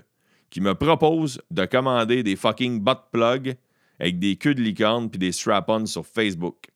qui 0.50 0.60
me 0.60 0.74
propose 0.74 1.40
de 1.50 1.64
commander 1.64 2.22
des 2.22 2.36
fucking 2.36 2.80
bot 2.80 2.94
plugs 3.10 3.56
avec 3.98 4.18
des 4.18 4.36
queues 4.36 4.54
de 4.54 4.60
licorne 4.60 5.08
puis 5.08 5.18
des 5.18 5.32
strap-ons 5.32 5.86
sur 5.86 6.06
Facebook. 6.06 6.66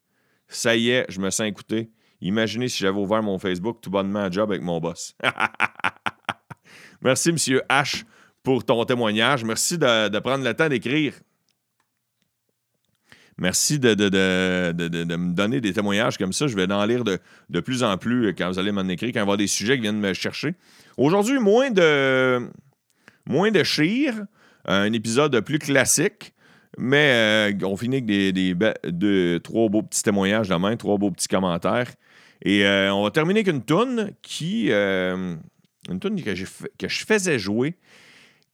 Ça 0.49 0.77
y 0.77 0.90
est, 0.90 1.07
je 1.09 1.21
me 1.21 1.31
sens 1.31 1.47
écouté. 1.47 1.90
Imaginez 2.21 2.69
si 2.69 2.79
j'avais 2.79 2.99
ouvert 2.99 3.23
mon 3.23 3.38
Facebook 3.38 3.81
tout 3.83 3.90
bonnement 3.90 4.21
à 4.21 4.31
job 4.31 4.51
avec 4.51 4.62
mon 4.62 4.81
boss. 4.81 5.14
Merci, 7.03 7.33
Monsieur 7.33 7.62
H, 7.69 8.05
pour 8.47 8.65
ton 8.65 8.85
témoignage. 8.85 9.43
Merci 9.43 9.77
de, 9.77 10.19
prendre 10.21 10.45
le 10.45 10.55
temps 10.55 10.69
d'écrire. 10.69 11.15
Merci 13.39 13.81
de, 13.81 13.89
me 13.97 15.35
donner 15.35 15.61
des 15.61 15.73
témoignages 15.73 16.17
comme 16.17 16.33
ça. 16.33 16.47
Je 16.47 16.55
vais 16.55 16.73
en 16.73 16.85
lire 16.87 17.03
de, 17.03 17.61
plus 17.61 17.83
en 17.83 17.99
plus 17.99 18.33
quand 18.39 18.49
vous 18.49 18.61
allez 18.61 18.71
m'en 18.71 18.87
écrire, 18.87 19.09
quand 19.09 19.19
il 19.19 19.19
y 19.19 19.23
avoir 19.23 19.37
des 19.37 19.49
sujets 19.49 19.75
qui 19.75 19.83
viennent 19.83 19.99
me 19.99 20.13
chercher. 20.13 20.55
Aujourd'hui, 20.97 21.41
moins 21.41 21.73
de, 21.73 22.49
moins 23.27 23.51
de 23.51 23.65
chire, 23.65 24.15
un 24.65 24.93
épisode 24.93 25.41
plus 25.41 25.59
classique. 25.59 26.33
Mais 26.79 27.51
euh, 27.53 27.67
on 27.67 27.77
finit 27.77 27.97
avec 27.97 28.07
des, 28.07 29.41
trois 29.43 29.69
beaux 29.69 29.83
petits 29.83 30.05
témoignages 30.05 30.49
de 30.49 30.55
main, 30.55 30.77
trois 30.77 30.99
beaux 30.99 31.11
petits 31.11 31.27
commentaires. 31.27 31.91
Et 32.43 32.65
euh, 32.65 32.95
on 32.95 33.03
va 33.03 33.11
terminer 33.11 33.41
avec 33.41 33.53
une 33.53 33.65
toune 33.65 34.13
qui. 34.23 34.69
Euh, 34.71 35.35
une 35.91 35.99
toune 35.99 36.23
que, 36.23 36.35
je 36.89 37.05
faisais 37.05 37.41
jouer 37.41 37.77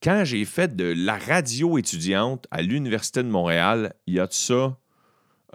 quand 0.02 0.24
j'ai 0.24 0.44
fait 0.44 0.74
de 0.74 0.92
la 0.96 1.16
radio 1.16 1.78
étudiante 1.78 2.46
à 2.50 2.62
l'Université 2.62 3.22
de 3.22 3.28
Montréal, 3.28 3.94
il 4.06 4.14
y 4.14 4.20
a 4.20 4.26
de 4.26 4.32
ça 4.32 4.76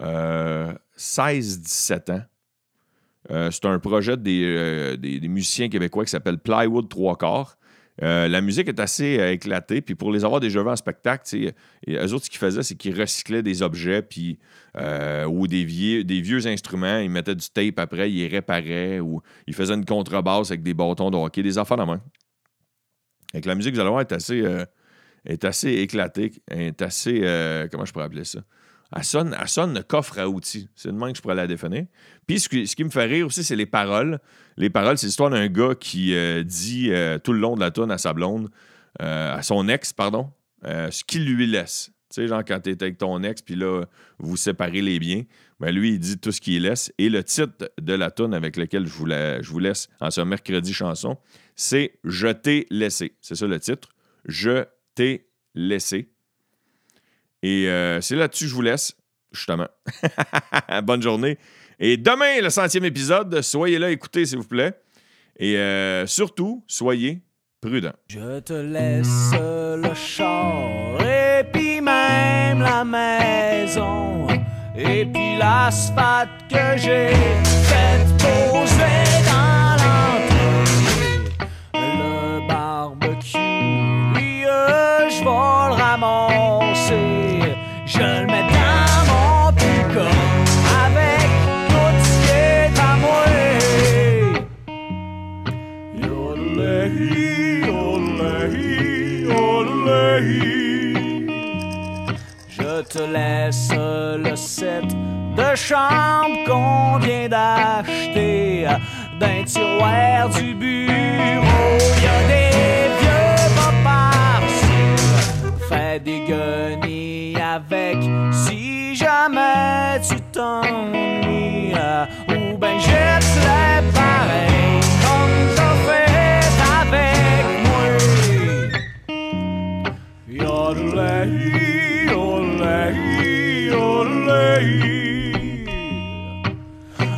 16-17 0.00 2.12
ans. 2.12 2.22
c'est 3.50 3.64
un 3.66 3.78
projet 3.78 4.16
des, 4.16 4.96
des, 4.96 5.28
musiciens 5.28 5.68
québécois 5.68 6.04
qui 6.04 6.10
s'appelle 6.10 6.38
Plywood 6.38 6.88
Trois 6.88 7.16
Quarts. 7.16 7.58
Euh, 8.02 8.28
la 8.28 8.40
musique 8.40 8.68
est 8.68 8.80
assez 8.80 9.18
euh, 9.18 9.32
éclatée. 9.32 9.80
Puis 9.80 9.94
pour 9.94 10.12
les 10.12 10.24
avoir 10.24 10.40
déjà 10.40 10.62
vus 10.62 10.68
en 10.68 10.76
spectacle, 10.76 11.52
eux 11.88 12.12
autres, 12.12 12.26
ce 12.26 12.30
qu'ils 12.30 12.38
faisaient, 12.38 12.62
c'est 12.62 12.76
qu'ils 12.76 12.98
recyclaient 12.98 13.42
des 13.42 13.62
objets 13.62 14.02
puis, 14.02 14.38
euh, 14.76 15.24
ou 15.24 15.46
des 15.46 15.64
vieux, 15.64 16.46
instruments. 16.46 16.98
Ils 16.98 17.10
mettaient 17.10 17.34
du 17.34 17.48
tape 17.50 17.78
après, 17.78 18.10
ils 18.10 18.18
les 18.18 18.28
réparaient 18.28 19.00
ou 19.00 19.20
ils 19.46 19.54
faisaient 19.54 19.74
une 19.74 19.84
contrebasse 19.84 20.50
avec 20.50 20.62
des 20.62 20.74
bâtons 20.74 21.10
de 21.10 21.16
hockey, 21.16 21.42
des 21.42 21.58
affaires 21.58 21.76
de 21.76 21.84
main. 21.84 22.00
La 23.34 23.54
musique, 23.54 23.74
vous 23.74 23.80
allez 23.80 23.90
voir, 23.90 24.00
est 24.00 24.12
assez, 24.12 24.42
euh, 24.42 24.64
est 25.24 25.44
assez 25.44 25.72
éclatée, 25.74 26.32
est 26.50 26.80
assez. 26.82 27.20
euh, 27.22 27.68
comment 27.70 27.84
je 27.84 27.92
pourrais 27.92 28.06
appeler 28.06 28.24
ça? 28.24 28.40
Elle 28.96 29.04
sonne, 29.04 29.36
elle 29.38 29.48
sonne 29.48 29.82
coffre 29.86 30.18
à 30.18 30.28
outils. 30.28 30.68
C'est 30.74 30.88
de 30.88 30.94
même 30.94 31.12
que 31.12 31.18
je 31.18 31.22
pourrais 31.22 31.34
la 31.34 31.46
définir. 31.46 31.84
Puis 32.26 32.40
ce 32.40 32.48
qui, 32.48 32.84
me 32.84 32.88
fait 32.88 33.04
rire 33.04 33.26
aussi, 33.26 33.44
c'est 33.44 33.56
les 33.56 33.66
paroles. 33.66 34.18
Les 34.56 34.70
paroles, 34.70 34.96
c'est 34.96 35.06
l'histoire 35.06 35.28
d'un 35.28 35.46
gars 35.48 35.74
qui 35.78 36.14
euh, 36.14 36.42
dit 36.42 36.90
tout 37.22 37.34
le 37.34 37.38
long 37.38 37.54
de 37.54 37.60
la 37.60 37.70
tonne 37.70 37.90
à 37.90 37.98
sa 37.98 38.14
blonde, 38.14 38.48
à 38.98 39.42
son 39.42 39.68
ex, 39.68 39.92
pardon, 39.92 40.30
ce 40.64 41.04
qu'il 41.04 41.26
lui 41.26 41.46
laisse. 41.46 41.92
Tu 42.08 42.22
sais, 42.22 42.26
genre 42.28 42.42
quand 42.42 42.58
t'es 42.60 42.82
avec 42.82 42.96
ton 42.96 43.22
ex, 43.22 43.42
puis 43.42 43.54
là, 43.54 43.84
vous 44.18 44.38
séparez 44.38 44.80
les 44.80 44.98
biens, 44.98 45.24
ben 45.60 45.70
lui, 45.74 45.92
il 45.92 45.98
dit 45.98 46.18
tout 46.18 46.32
ce 46.32 46.40
qu'il 46.40 46.62
laisse. 46.62 46.90
Et 46.96 47.10
le 47.10 47.22
titre 47.22 47.70
de 47.78 47.92
la 47.92 48.10
tonne 48.10 48.32
avec 48.32 48.56
lequel 48.56 48.86
je 48.86 48.92
je 49.42 49.50
vous 49.50 49.58
laisse 49.58 49.88
en 50.00 50.10
ce 50.10 50.22
mercredi 50.22 50.72
chanson, 50.72 51.18
c'est 51.58 51.98
Je 52.04 52.28
t'ai 52.28 52.66
laissé. 52.70 53.16
C'est 53.20 53.34
ça 53.34 53.46
le 53.46 53.58
titre. 53.58 53.88
Je 54.24 54.64
t'ai 54.94 55.26
laissé. 55.54 56.08
Et 57.42 57.68
euh, 57.68 58.00
c'est 58.00 58.16
là-dessus 58.16 58.44
que 58.44 58.50
je 58.50 58.54
vous 58.54 58.62
laisse, 58.62 58.96
justement. 59.32 59.68
Bonne 60.84 61.02
journée. 61.02 61.36
Et 61.80 61.96
demain, 61.96 62.40
le 62.40 62.48
centième 62.48 62.84
épisode. 62.84 63.42
Soyez 63.42 63.78
là, 63.78 63.90
écoutez, 63.90 64.24
s'il 64.24 64.38
vous 64.38 64.46
plaît. 64.46 64.72
Et 65.36 65.56
euh, 65.58 66.06
surtout, 66.06 66.64
soyez 66.66 67.22
prudents. 67.60 67.92
Je 68.08 68.38
te 68.40 68.52
laisse 68.52 69.32
le 69.32 69.94
char 69.94 71.00
et 71.02 71.44
puis 71.52 71.80
même 71.80 72.60
la 72.60 72.84
maison 72.84 74.28
et 74.76 75.04
puis 75.06 75.36
l'asphalte 75.38 76.30
que 76.48 76.76
j'ai 76.76 77.10
fait 77.68 78.06
poser 78.18 78.77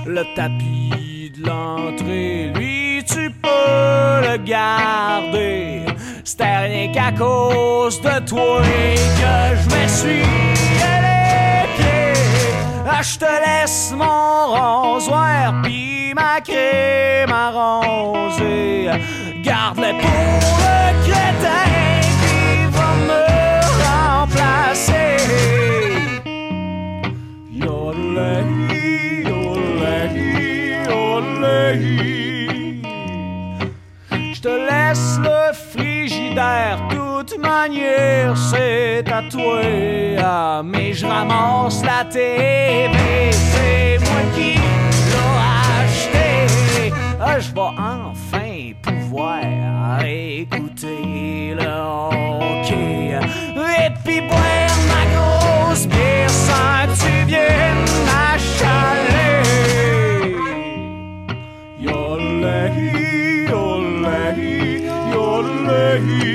Le 0.07 0.25
tapis 0.35 1.33
de 1.39 1.47
l'entrée, 1.47 2.53
lui, 2.55 3.03
tu 3.07 3.31
peux 3.31 4.29
le 4.29 4.37
garder. 4.45 5.87
C'était 6.25 6.59
rien 6.59 6.93
qu'à 6.93 7.13
cause 7.13 8.01
de 8.03 8.19
toi 8.27 8.61
que 8.63 9.57
je 9.57 9.65
me 9.75 9.89
suis 9.89 10.23
pieds. 10.55 11.01
Ah, 12.87 13.03
je 13.03 13.19
te 13.19 13.25
laisse 13.25 13.93
mon 13.97 14.51
rasoir 14.53 15.63
pis 15.63 16.13
ma 16.15 16.41
crème 16.41 17.33
arrosée. 17.33 18.91
Garde-les 19.43 19.95
pour 19.95 20.41
le 20.59 21.09
crétin 21.09 21.70
Je 34.33 34.41
te 34.41 34.49
laisse 34.49 35.19
le 35.23 35.53
frigidaire, 35.53 36.79
toute 36.91 37.39
manière, 37.39 38.37
c'est 38.37 39.05
à 39.11 39.23
toi. 39.31 40.63
Mais 40.65 40.93
je 40.93 41.07
ramasse 41.07 41.83
la 41.85 42.05
TV, 42.05 43.31
c'est 43.33 43.99
moi 44.01 44.23
qui 44.35 44.55
l'ai 44.55 45.35
acheté. 45.85 46.93
Ah, 47.21 47.39
je 47.39 47.53
vais 47.53 47.61
enfin 47.61 48.73
pouvoir 48.83 50.03
écouter 50.05 51.55
le 51.55 51.67
hockey. 51.67 53.19
Et 53.83 53.91
puis 54.05 54.21
boire 54.23 54.79
ma 54.89 55.03
grosse 55.15 55.87
bière 55.87 56.31
sans 56.31 56.87
que 56.87 56.95
tu 57.03 57.13
viennes 57.27 57.90
Yeah. 65.99 66.30